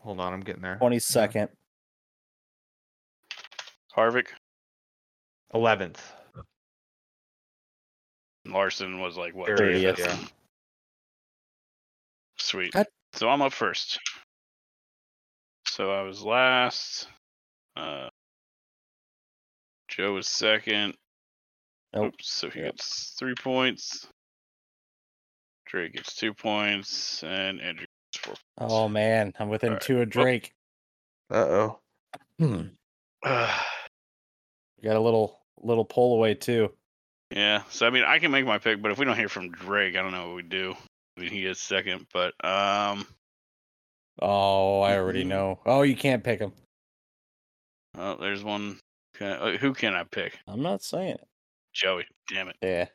[0.00, 0.76] Hold on, I'm getting there.
[0.76, 1.48] Twenty second.
[3.96, 4.28] Harvick.
[5.54, 6.00] Eleventh.
[8.46, 9.50] Larson was like what?
[9.50, 9.98] 30th.
[9.98, 10.16] Yeah.
[12.38, 12.72] Sweet.
[12.72, 12.86] God.
[13.12, 14.00] So I'm up first.
[15.66, 17.06] So I was last.
[17.76, 18.08] Uh,
[19.88, 20.94] Joe was second.
[21.94, 22.06] Nope.
[22.14, 22.72] Oops, so he Yep.
[22.76, 24.08] gets three points.
[25.70, 28.34] Drake gets two points, and Andrew gets four.
[28.58, 29.82] Oh man, I'm within Alright.
[29.82, 30.52] two of Well- Drake.
[31.30, 31.78] Uh oh.
[32.38, 32.62] Hmm.
[33.24, 36.72] Got a little little pull away too.
[37.30, 37.62] yeah.
[37.70, 39.94] So I mean, I can make my pick, but if we don't hear from Drake,
[39.96, 40.74] I don't know what we do.
[41.16, 43.06] I mean, he is second, but um,
[44.22, 45.28] Oh, I already Mhm.
[45.28, 45.60] know.
[45.66, 46.52] Oh, you can't pick him.
[47.96, 48.78] oh, there's one.
[49.14, 50.38] Can uh, who can I pick?
[50.48, 51.28] I'm not saying it.
[51.74, 52.06] Joey.
[52.28, 52.56] Damn it.
[52.62, 52.86] Yeah.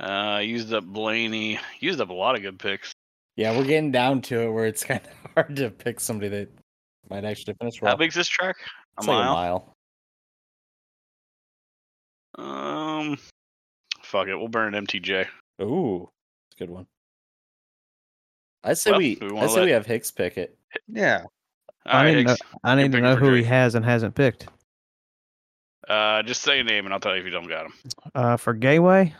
[0.00, 1.60] Uh, used up Blaney.
[1.80, 2.94] Used up a lot of good picks.
[3.36, 6.48] Yeah, we're getting down to it where it's kind of hard to pick somebody that
[7.10, 7.92] might actually finish well.
[7.92, 8.56] How big's this track?
[8.58, 9.74] A It's like mile.
[12.38, 12.96] a mile.
[13.08, 13.18] Um,
[14.02, 14.36] fuck it.
[14.36, 15.26] We'll burn an MTJ.
[15.62, 16.08] Ooh,
[16.50, 16.86] that's a good one.
[18.64, 19.18] I say Well, we.
[19.20, 20.56] we I say let- we have Hicks pick it.
[20.88, 21.22] Yeah.
[21.86, 23.84] All I right, need, to know, I need to know for who he has and
[23.84, 24.46] hasn't picked.
[25.88, 27.72] Uh, just say a name and I'll tell you if you don't got him.
[28.14, 29.14] Uh, for Gateway,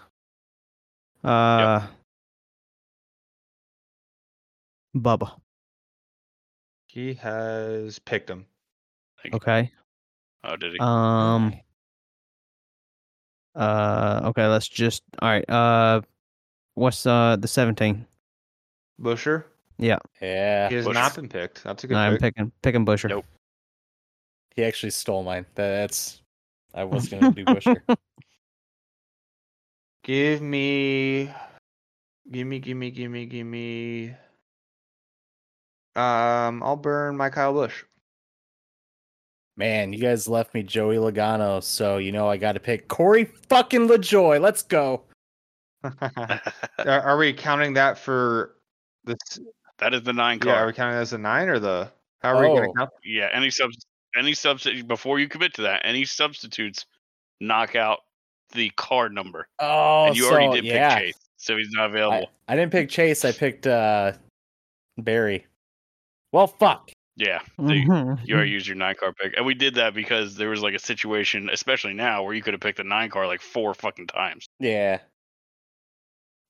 [1.25, 1.87] uh,
[4.97, 5.33] Bubba.
[6.87, 8.47] He has picked him.
[9.33, 9.71] Okay.
[10.45, 10.79] Oh, did he?
[10.81, 11.55] Um.
[13.55, 14.21] Uh.
[14.25, 14.47] Okay.
[14.47, 15.03] Let's just.
[15.21, 15.49] All right.
[15.49, 16.01] Uh.
[16.75, 18.07] What's uh the seventeen?
[19.01, 19.45] Buescher.
[19.79, 20.69] Yeah, Yeah.
[20.69, 20.95] He has Buescher.
[20.95, 21.65] not been picked.
[21.65, 23.09] That's a good I'm picking picking Buescher.
[23.09, 23.25] Nope.
[24.55, 25.47] he actually stole mine.
[25.55, 26.21] That's.
[26.75, 27.81] I was gonna do Buescher.
[30.11, 31.31] Give me,
[32.33, 34.09] give me, give me, give me, give me.
[35.95, 37.85] Um, I'll burn my Kyle Busch.
[39.57, 43.27] Man, you guys left me Joey Logano, so you know I got to pick Corey
[43.49, 44.41] fucking LaJoie.
[44.41, 45.05] Let's go.
[45.85, 46.41] are,
[46.79, 48.57] are we counting that for
[49.05, 49.17] this?
[49.79, 51.89] that is the nine Yeah, are we counting that as a nine or the?
[52.21, 52.57] How are we Oh.
[52.57, 52.91] gonna count?
[53.05, 53.29] Yeah.
[53.33, 53.87] Any subs?
[54.17, 55.83] Any substitute before you commit to that?
[55.85, 56.85] Any substitutes
[57.41, 58.01] knock out
[58.53, 60.95] the car number, Oh, and you already so, did yeah.
[60.99, 62.31] pick Chase, so he's not available.
[62.49, 63.25] I didn't pick Chase.
[63.25, 64.13] I picked uh
[64.99, 65.47] Berry.
[66.33, 66.91] Well, fuck.
[67.17, 67.41] Yeah.
[67.59, 68.27] so you, Mhm.
[68.27, 70.75] you already used your nine car pick, and we did that because there was like
[70.75, 74.07] a situation, especially now, where you could have picked a nine car like four fucking
[74.07, 74.47] times.
[74.59, 75.01] Yeah.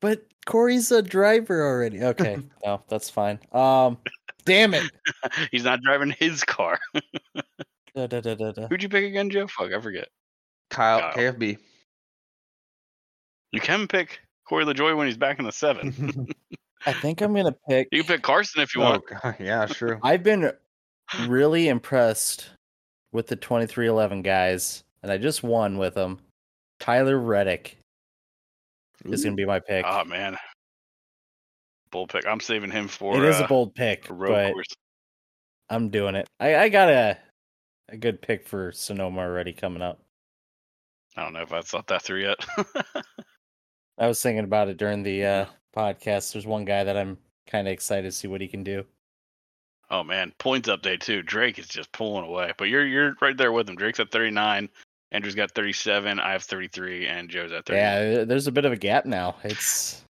[0.00, 2.02] But Corey's a driver already.
[2.02, 3.38] Okay, no, that's fine.
[3.52, 3.98] Um,
[4.44, 4.84] damn it.
[5.50, 6.78] he's not driving his car.
[7.92, 8.68] Da, da, da, da, da.
[8.68, 9.48] Who'd you pick again, Joe?
[9.48, 10.08] Fuck, I forget.
[10.70, 11.12] Kyle, Kyle.
[11.12, 11.58] KFB.
[13.52, 16.26] You can pick Corey LaJoie when he's back in the seven.
[16.86, 17.88] I think I'm gonna pick.
[17.92, 19.04] You can pick Carson if you oh, want.
[19.06, 20.00] God, yeah, sure.
[20.02, 20.52] I've been
[21.26, 22.50] really impressed
[23.12, 26.20] with the 23XI guys, and I just won with them.
[26.78, 27.76] Tyler Reddick
[29.04, 29.84] is gonna be my pick.
[29.86, 30.36] Oh man,
[31.90, 32.26] bull pick.
[32.26, 33.16] I'm saving him for.
[33.16, 34.74] it is uh, a bold pick, a road but course.
[35.68, 36.28] I'm doing it.
[36.38, 37.18] I, I got a
[37.90, 40.00] a good pick for Sonoma already coming up.
[41.16, 42.38] I don't know if I thought that through yet.
[44.00, 45.46] I was thinking about it during the uh,
[45.76, 46.32] podcast.
[46.32, 48.84] There's one guy that I'm kind of excited to see what he can do.
[49.90, 51.22] oh man, points update too.
[51.22, 53.76] Drake is just pulling away, but you're you're right there with him.
[53.76, 54.68] Drake's at 39.
[55.12, 56.20] Andrew's got 37.
[56.20, 57.78] I have 33, and Joe's at 30.
[57.78, 59.36] Yeah, there's a bit of a gap now.
[59.44, 60.02] It's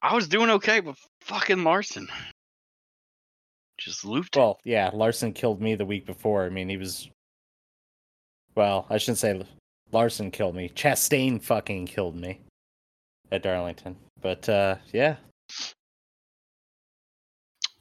[0.00, 2.08] I was doing okay, but fucking Larson.
[3.78, 4.36] Just looped.
[4.36, 6.44] Well, yeah, Larson killed me the week before.
[6.44, 7.10] I mean, he was.
[8.54, 9.42] Well, I shouldn't say
[9.92, 10.68] Larson killed me.
[10.70, 12.40] Chastain fucking killed me
[13.32, 13.96] at Darlington.
[14.20, 15.16] But uh, yeah,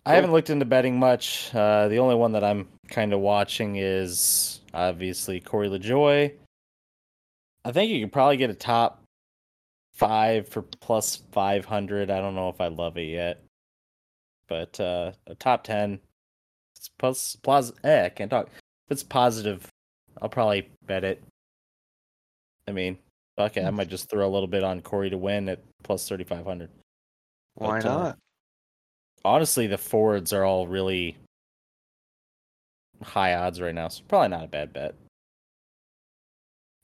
[0.08, 1.54] I haven't looked into betting much.
[1.54, 6.32] Uh, the only one that I'm kind of watching is obviously Corey LaJoie.
[7.66, 9.04] I think you could probably get a top
[9.94, 12.10] five for plus 500.
[12.10, 13.44] I don't know if I love it yet.
[14.48, 16.00] But uh, a top 10,
[16.74, 18.48] it's plus, plus, eh, I can't talk.
[18.48, 19.68] If it's positive,
[20.22, 21.22] I'll probably bet it.
[22.68, 22.98] I mean,
[23.38, 23.64] fuck it.
[23.66, 26.70] I might just throw a little bit on Corey to win at plus 3,500.
[27.56, 28.18] Why But, uh, not?
[29.26, 31.18] honestly, the forwards are all really
[33.04, 34.96] high odds right now, so probably not a bad bet.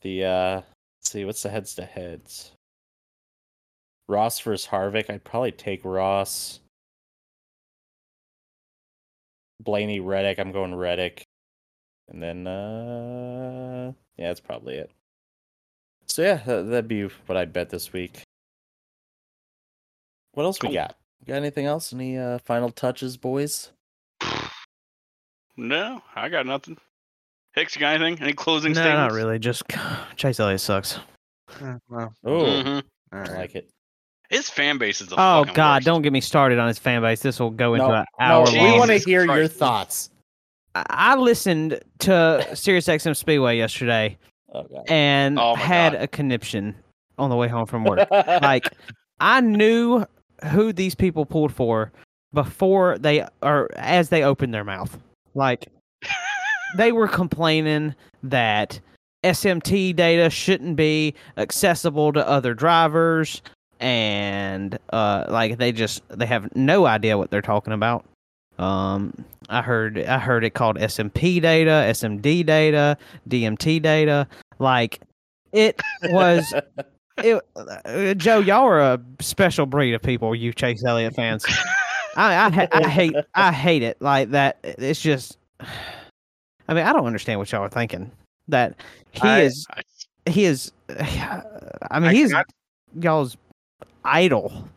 [0.01, 0.55] The uh
[0.99, 2.51] let's see, what's the heads to heads?
[4.09, 5.09] Ross versus Harvick.
[5.09, 6.59] I'd probably take Ross.
[9.61, 10.39] Blaney Reddick.
[10.39, 11.23] I'm going Reddick.
[12.09, 14.91] And then uh yeah, that's probably it.
[16.13, 18.21] So yeah, that, that'd be what I'd bet this week.
[20.33, 20.95] What else we got?
[21.25, 21.91] Got anything else?
[21.91, 23.71] Any uh final touches, boys?
[25.57, 26.77] No, I got nothing.
[27.53, 28.21] Hicks, you got anything?
[28.23, 29.11] Any closing No, statements?
[29.15, 29.39] not really.
[29.39, 29.63] Just
[30.15, 30.99] Chase Elliott sucks.
[31.59, 32.83] Eh, well, Oh, Mhm.
[33.11, 33.35] all I right.
[33.39, 33.69] like it.
[34.29, 35.85] His fan base is the Oh fucking God, worst.
[35.87, 37.21] don't get me started on his fan base.
[37.21, 38.77] This will go into No, an no, hour we long.
[38.77, 40.11] want to Jesus hear your thoughts.
[40.75, 42.11] I I listened to
[42.51, 44.15] SiriusXM Speedway yesterday
[44.53, 46.01] Oh and Oh, had God.
[46.01, 46.75] a conniption
[47.17, 48.07] on the way home from work.
[48.11, 48.69] like
[49.19, 50.05] I knew
[50.51, 51.91] who these people pulled for
[52.33, 54.97] before they or as they opened their mouth.
[55.35, 55.67] Like
[56.77, 58.79] they were complaining that
[59.23, 63.41] SMT data shouldn't be accessible to other drivers
[63.79, 68.05] and uh like they just they have no idea what they're talking about.
[68.59, 69.13] Um
[69.49, 72.97] I heard I heard it called SMP data, SMD data,
[73.29, 74.27] DMT data.
[74.59, 74.99] Like
[75.51, 76.53] it was
[77.17, 81.45] it, uh, Joe, y'all are a special breed of people, you Chase Elliott fans.
[82.15, 84.59] I I, I hate I hate it like that.
[84.63, 88.11] It's just, I mean, I don't understand what y'all are thinking.
[88.47, 88.75] That
[89.11, 89.81] he I- is I-
[90.29, 90.71] he is.
[90.89, 92.45] I mean, I he's cannot-
[93.01, 93.37] y'all's
[94.05, 94.67] idol.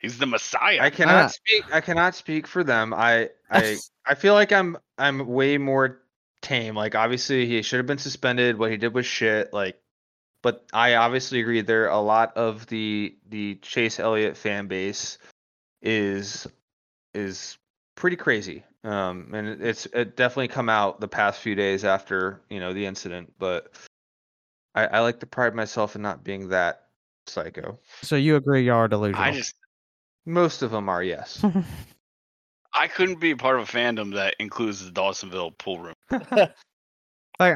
[0.00, 0.78] He's the Messiah.
[0.80, 1.64] I cannot Uh, speak.
[1.74, 2.94] I cannot speak for them.
[2.94, 3.76] I I
[4.06, 6.00] I feel like I'm I'm way more
[6.42, 6.74] tame.
[6.74, 8.58] Like obviously he should have been suspended.
[8.58, 9.52] What he did was shit.
[9.52, 9.80] Like,
[10.42, 11.60] but I obviously agree.
[11.60, 15.18] There a lot of the the Chase Elliott fan base
[15.82, 16.46] is
[17.14, 17.58] is
[17.94, 18.64] pretty crazy.
[18.82, 22.86] Um, and it's it definitely come out the past few days after you know the
[22.86, 23.34] incident.
[23.38, 23.74] But
[24.74, 26.86] I, I like to pride myself in not being that
[27.26, 27.78] psycho.
[28.02, 29.22] So you agree y'all are delusional?
[29.22, 29.54] I just
[30.24, 31.44] Most of them are yes.
[32.72, 35.94] I couldn't be a part of a fandom that includes the Dawsonville pool room.
[36.10, 36.52] like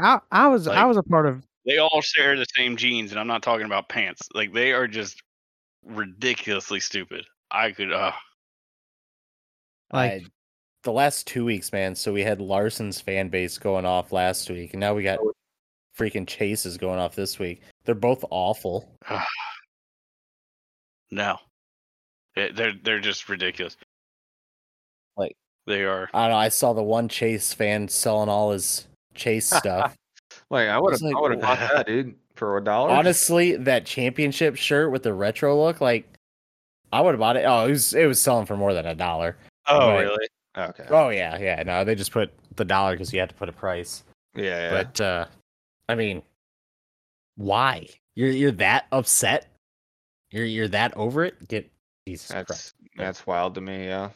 [0.03, 3.21] I I was I was a part of They all share the same genes, and
[3.21, 4.23] I'm not talking about pants.
[4.35, 5.23] Like they are just
[5.85, 7.25] ridiculously stupid.
[7.51, 7.93] I could.
[7.93, 8.13] Uh,
[9.93, 10.25] like I-
[10.83, 11.95] the last two weeks, man.
[11.95, 15.19] So we had Larson's fan base going off last week, and now we got
[15.99, 17.63] freaking Chases going off this week.
[17.85, 18.95] They're both awful.
[21.11, 21.39] no,
[22.35, 23.77] They- they're they're just ridiculous.
[25.17, 25.37] Like-
[25.67, 26.09] they are.
[26.13, 26.37] I don't know.
[26.37, 29.97] I saw the one Chase fan selling all his Chase stuff.
[30.51, 32.91] Like I would have, It's like, I would have bought that, dude, for a dollar.
[32.91, 36.07] Honestly, that championship shirt with the retro look, like
[36.93, 37.45] I would have bought it.
[37.47, 39.37] Oh, it was it was selling for more than a dollar.
[39.67, 40.29] oh but- really?
[40.57, 40.87] Okay.
[40.91, 41.63] Oh yeah, yeah.
[41.65, 44.05] No, they just put the dollar because you had to put a price.
[44.37, 44.71] yeah, yeah.
[44.71, 45.27] But uh
[45.89, 46.23] I mean,
[47.37, 47.87] why?
[48.15, 49.47] You're you're that upset?
[50.31, 51.49] You're you're that over it?
[51.49, 51.71] Get
[52.07, 52.49] Jesus Christ.
[52.49, 53.87] that's that's wild to me.
[53.87, 54.11] Yeah.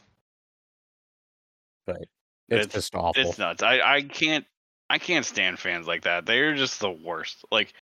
[1.97, 2.07] It's,
[2.67, 3.23] It's- just awful.
[3.23, 3.63] It's nuts.
[3.63, 4.45] I I can't
[4.91, 6.27] I can't stand fans like that.
[6.27, 7.45] They're just the worst.
[7.51, 7.73] Like.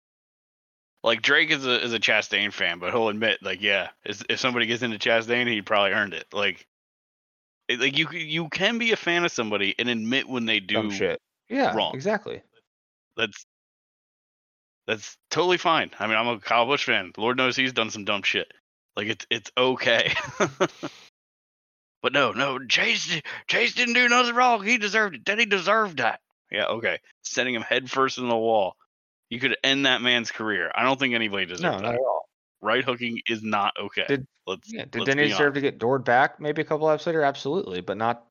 [1.04, 4.66] Like Drake is a is a Chastain fan, but he'll admit, like, yeah, if somebody
[4.66, 6.24] gets into Chastain, he probably earned it.
[6.32, 6.66] Like,
[7.68, 10.74] it- like you you can be a fan of somebody and admit when they do
[10.74, 11.20] Dumb shit.
[11.48, 11.76] Yeah.
[11.76, 11.94] wrong.
[11.94, 12.42] Exactly.
[13.16, 13.46] that's
[14.88, 15.90] that's totally fine.
[15.98, 17.12] I mean, I'm a Kyle Busch fan.
[17.16, 18.50] Lord knows he's done some dumb shit.
[18.96, 20.12] Like it's it's okay.
[22.06, 24.62] but no, no, Chase Chase didn't do nothing wrong.
[24.64, 25.24] He deserved it.
[25.24, 26.20] Then he deserved that.
[26.52, 27.00] Yeah, okay.
[27.24, 28.76] Sending him headfirst in the wall.
[29.28, 30.70] You could end that man's career.
[30.72, 31.82] I don't think anybody deserves No, that.
[31.82, 32.28] not at all.
[32.62, 34.04] Right hooking is not okay.
[34.06, 34.84] Did- let's Yeah.
[34.84, 35.54] Did let's Denny deserve honest.
[35.56, 36.38] to get doored back?
[36.38, 37.22] Maybe a couple laps later.
[37.22, 38.24] Absolutely, but not.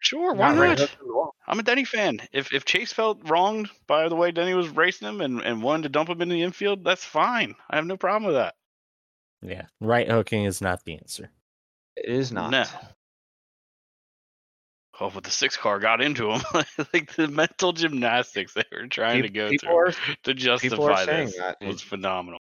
[0.00, 0.78] Sure, why not not?
[0.78, 1.34] hook in the wall.
[1.46, 2.20] I'm a Denny fan.
[2.32, 5.82] If if Chase felt wronged by the way Denny was racing him and, and wanted
[5.82, 7.54] to dump him in the infield, that's fine.
[7.68, 8.54] I have no problem with that.
[9.42, 9.66] yeah.
[9.78, 11.30] Right hooking is not the answer.
[12.04, 12.50] It is not.
[12.50, 12.64] No.
[15.00, 16.40] oh, but the six car got into him.
[16.92, 19.92] like the mental gymnastics they were trying to go people through are
[20.24, 21.56] to justify saying this that.
[21.60, 22.40] was phenomenal.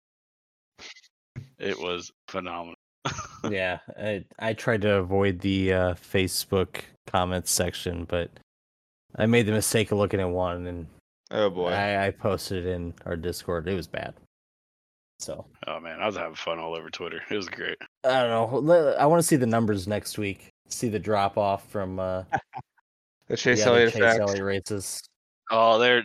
[1.60, 2.76] It was phenomenal.
[3.50, 8.30] yeah, I I tried to avoid the uh, Facebook comments section, but
[9.16, 10.88] I made the mistake of looking at one, and
[11.32, 11.70] Oh boy.
[11.70, 13.68] I, I posted it in our Discord.
[13.68, 14.14] It was bad.
[15.20, 17.22] So Oh man, I was having fun all over Twitter.
[17.30, 17.78] It was great.
[18.04, 18.94] I don't know.
[18.94, 20.52] I want to see the numbers next week.
[20.70, 22.24] See the drop off from uh,
[23.28, 24.20] the Chase the Elliott Chase effect.
[24.20, 25.02] Elliott races.
[25.50, 26.04] Oh, there,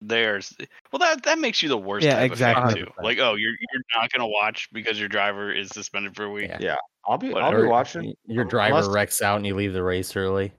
[0.00, 0.54] there's
[0.92, 2.04] well that that makes you the worst.
[2.04, 2.82] Yeah, type of fan, exactly.
[2.82, 2.90] too.
[3.02, 6.50] Like, oh, you're you're not gonna watch because your driver is suspended for a week.
[6.60, 6.76] Yeah.
[7.06, 8.14] I'll be I'll be watching.
[8.26, 10.52] Your driver Unless- wrecks out and you leave the race early.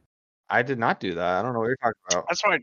[0.49, 1.39] I did not do that.
[1.39, 2.25] I don't know what you're talking about.
[2.29, 2.59] That's why.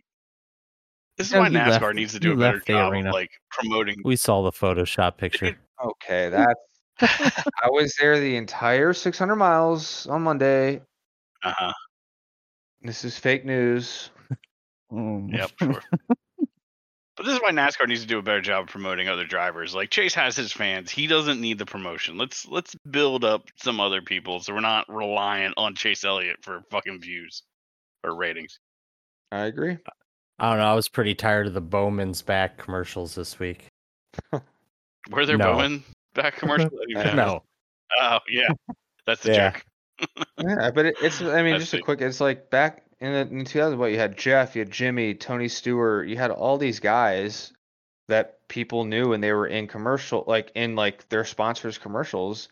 [1.22, 3.08] This is Yeah, why NASCAR left- needs to do a better left job arena.
[3.10, 4.00] of like promoting.
[4.04, 5.56] We saw the Photoshop picture.
[5.84, 6.60] Okay, that's.
[7.62, 10.82] I was there the entire 600 miles on Monday.
[11.44, 11.72] Uh-huh.
[12.82, 14.10] This is fake news.
[14.92, 15.32] Mm.
[15.32, 15.50] Yep.
[15.62, 15.82] Sure.
[17.16, 19.74] but this is why NASCAR needs to do a better job of promoting other drivers.
[19.74, 20.90] Like Chase has his fans.
[20.90, 22.16] He doesn't need the promotion.
[22.18, 26.62] Let's let's build up some other people so we're not reliant on Chase Elliott for
[26.70, 27.42] fucking views
[28.04, 28.58] or ratings.
[29.30, 29.78] I agree.
[30.38, 30.70] I don't know.
[30.70, 33.66] I was pretty tired of the Bowman's back commercials this week.
[35.10, 35.52] Were there No.
[35.52, 35.84] Bowman
[36.14, 36.66] back commercial?
[36.66, 37.14] I didn't oh, even Yeah.
[37.14, 37.42] No,
[38.00, 38.48] Oh yeah,
[39.06, 39.50] that's the Yeah.
[39.50, 39.64] joke.
[40.38, 41.20] Yeah, but it, it's.
[41.20, 42.00] I mean, That's just a quick.
[42.00, 43.78] It's like back in the in 2000.
[43.78, 46.08] What you had Jeff, you had Jimmy, Tony Stewart.
[46.08, 47.52] You had all these guys
[48.08, 52.48] that people knew and they were in commercial, like in like their sponsors commercials.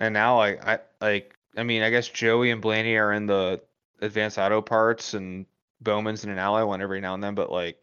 [0.00, 1.36] And now I, I like.
[1.56, 3.60] I mean, I guess Joey and Blaney are in the
[4.00, 5.46] advanced auto parts and
[5.80, 7.34] Bowman's in an ally one every now and then.
[7.34, 7.78] But like,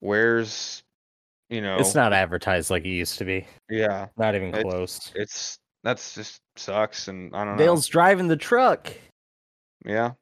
[0.00, 0.82] where's,
[1.48, 3.46] you know, it's not advertised like it used to be.
[3.68, 5.12] Yeah, Not even It's- close.
[5.14, 7.62] it's that's just sucks, and I don't know.
[7.62, 8.92] Dale's driving the truck.
[9.84, 10.12] Yeah.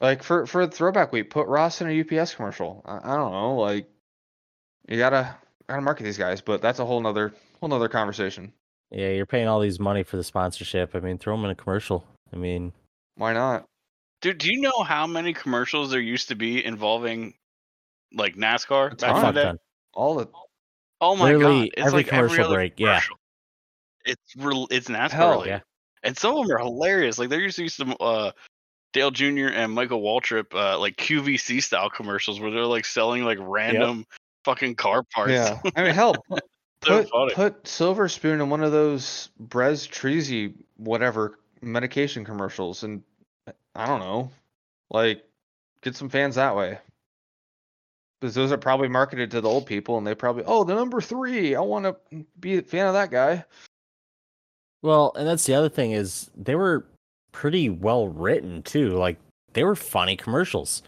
[0.00, 2.82] Like for for throwback week, put Ross in a UPS commercial.
[2.84, 3.86] I, I don't know, like
[4.88, 5.36] you gotta
[5.68, 8.52] gotta market these guys, but that's a whole nother whole nother conversation.
[8.90, 10.94] Yeah, you're paying all these money for the sponsorship.
[10.94, 12.04] I mean, throw them in a commercial.
[12.32, 12.72] I mean,
[13.16, 13.64] Why not?
[14.24, 17.34] Dude, do you know how many commercials there used to be involving
[18.14, 19.58] like NASCAR A back in the day?
[19.92, 20.30] All the
[21.02, 21.70] Oh my Literally god!
[21.76, 23.02] It's every like every commercial other break, yeah.
[24.06, 24.66] It's real.
[24.70, 25.50] It's NASCAR Hell, related.
[25.50, 25.60] yeah.
[26.04, 27.18] and some of them are hilarious.
[27.18, 28.30] Like there used to be some uh,
[28.94, 29.48] Dale Jr.
[29.48, 34.06] and Michael Waltrip uh, like QVC style commercials where they're like selling like random
[34.46, 35.32] fucking car parts.
[35.32, 35.60] yeah.
[35.76, 36.44] I mean, hell, put
[36.86, 37.34] So put, funny.
[37.34, 43.02] put Silver Spoon in one of those Brez Treasy whatever medication commercials, and
[43.74, 44.30] I don't know,
[44.90, 45.24] like
[45.82, 46.78] get some fans that way.
[48.20, 51.00] Because those are probably marketed to the old people, and they probably, oh, the number
[51.02, 53.44] three, I want to be a fan of that guy.
[54.82, 56.86] well, and that's the other thing is they were
[57.32, 58.90] pretty well written too.
[58.90, 59.18] Like
[59.52, 60.82] they were funny commercials.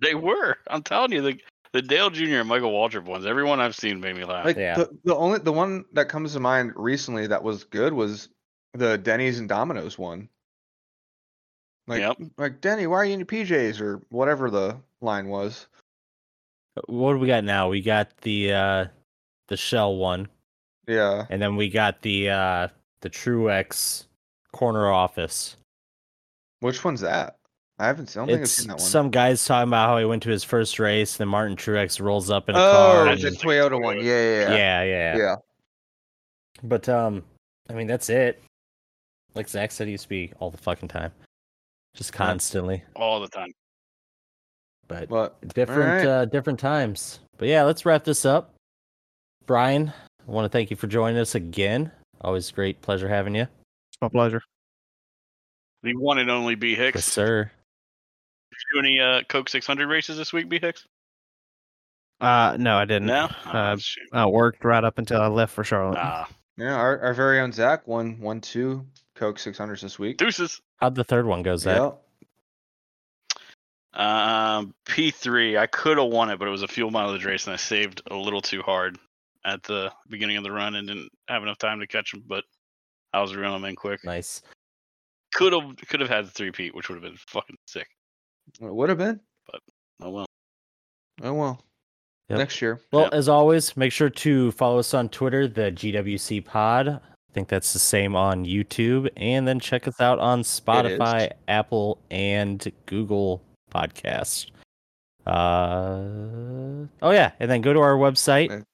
[0.00, 0.56] They were.
[0.68, 1.38] I'm telling you, the
[1.72, 2.36] the Dale Jr.
[2.40, 3.24] and Michael Waltrip ones.
[3.26, 4.44] Everyone I've seen made me laugh.
[4.44, 4.74] Like Yeah.
[4.76, 8.28] the, the only the one that comes to mind recently that was good was
[8.74, 10.28] the Denny's and Domino's one.
[11.88, 12.16] Like Yep.
[12.36, 15.66] like Denny, why are you in your PJs or whatever the line was.
[16.86, 17.68] What do we got now?
[17.68, 18.86] We got the uh
[19.48, 20.28] the Shell one,
[20.86, 21.24] Yeah.
[21.30, 22.68] and then we got the uh
[23.00, 24.04] the Truex
[24.52, 25.56] corner office.
[26.60, 27.36] Which one's that?
[27.78, 28.80] I haven't seen, I don't think I've It's seen that one.
[28.86, 32.00] some guys talking about how he went to his first race, and then Martin Truex
[32.00, 33.04] rolls up in a oh, car.
[33.06, 33.96] That's the and- just- Toyota one.
[33.98, 34.50] Yeah, yeah, yeah.
[34.50, 35.36] yeah, yeah, Yeah.
[36.62, 37.22] But um,
[37.70, 38.42] I mean that's it.
[39.34, 41.12] Like Zach said, it used to be all the fucking time,
[41.98, 42.82] just constantly.
[42.96, 43.52] all the time.
[44.86, 46.06] But But different Alright.
[46.06, 47.18] uh different times.
[47.36, 48.54] But yeah, let's wrap this up.
[49.46, 49.92] Brian,
[50.26, 51.90] I want to thank you for joining us again.
[52.22, 53.42] Always great pleasure having you.
[53.42, 54.40] It's my pleasure.
[55.82, 56.96] The one and only B Hicks.
[56.96, 57.50] Yes, sir.
[58.50, 60.84] Did you do any uh, Coke 600 races this week, B Hicks?
[62.20, 63.06] Uh, no, I didn't.
[63.06, 63.28] No.
[63.46, 63.96] Oh, Uh, that's.
[64.12, 65.98] I worked right up until I left for Charlotte.
[66.00, 68.84] Ah, yeah, our, our very own Zach won one two
[69.18, 70.16] Coke six hundreds this week.
[70.16, 70.60] deuces.
[70.76, 71.76] How'd the third one go, Zach?
[71.76, 71.90] Yeah.
[73.94, 75.58] Um, P3.
[75.58, 78.02] I could have won it, but it was a fuel mileage race, and I saved
[78.10, 78.98] a little too hard
[79.44, 82.22] at the beginning of the run and didn't have enough time to catch him.
[82.26, 82.44] But
[83.12, 84.04] I was reeling him in quick.
[84.04, 84.42] Nice.
[85.34, 87.88] Could have could have had the three peat, which would have been fucking sick.
[88.60, 89.20] It would have been.
[89.50, 89.60] But
[90.02, 90.26] oh well.
[91.22, 91.60] Oh well.
[92.28, 92.38] Yep.
[92.38, 92.80] Next year.
[92.92, 93.14] Well, Yep.
[93.14, 97.00] as always, make sure to follow us on Twitter, the GWC Pod.
[97.38, 101.98] I think that's the same on YouTube, and then check us out on Spotify, Apple,
[102.10, 104.50] and Google Podcast.
[105.24, 106.00] Uh,
[107.00, 108.50] oh yeah, and then go to our website.
[108.50, 108.64] Okay.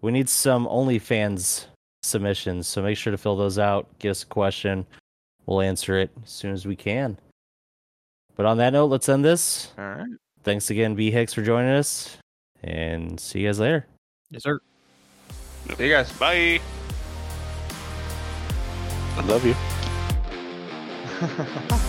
[0.00, 1.66] We need some OnlyFans
[2.02, 3.86] submissions, so make sure to fill those out.
[4.00, 4.84] Get us a question.
[5.46, 7.18] We'll answer it as soon as we can.
[8.34, 9.70] But on that note, let's end this.
[9.78, 10.08] All right.
[10.42, 12.16] Thanks again, B Hicks, for joining us,
[12.64, 13.86] and see you guys later.
[14.30, 14.58] Yes, sir.
[15.76, 16.10] See you guys.
[16.14, 16.60] Bye.
[19.18, 19.54] I love you.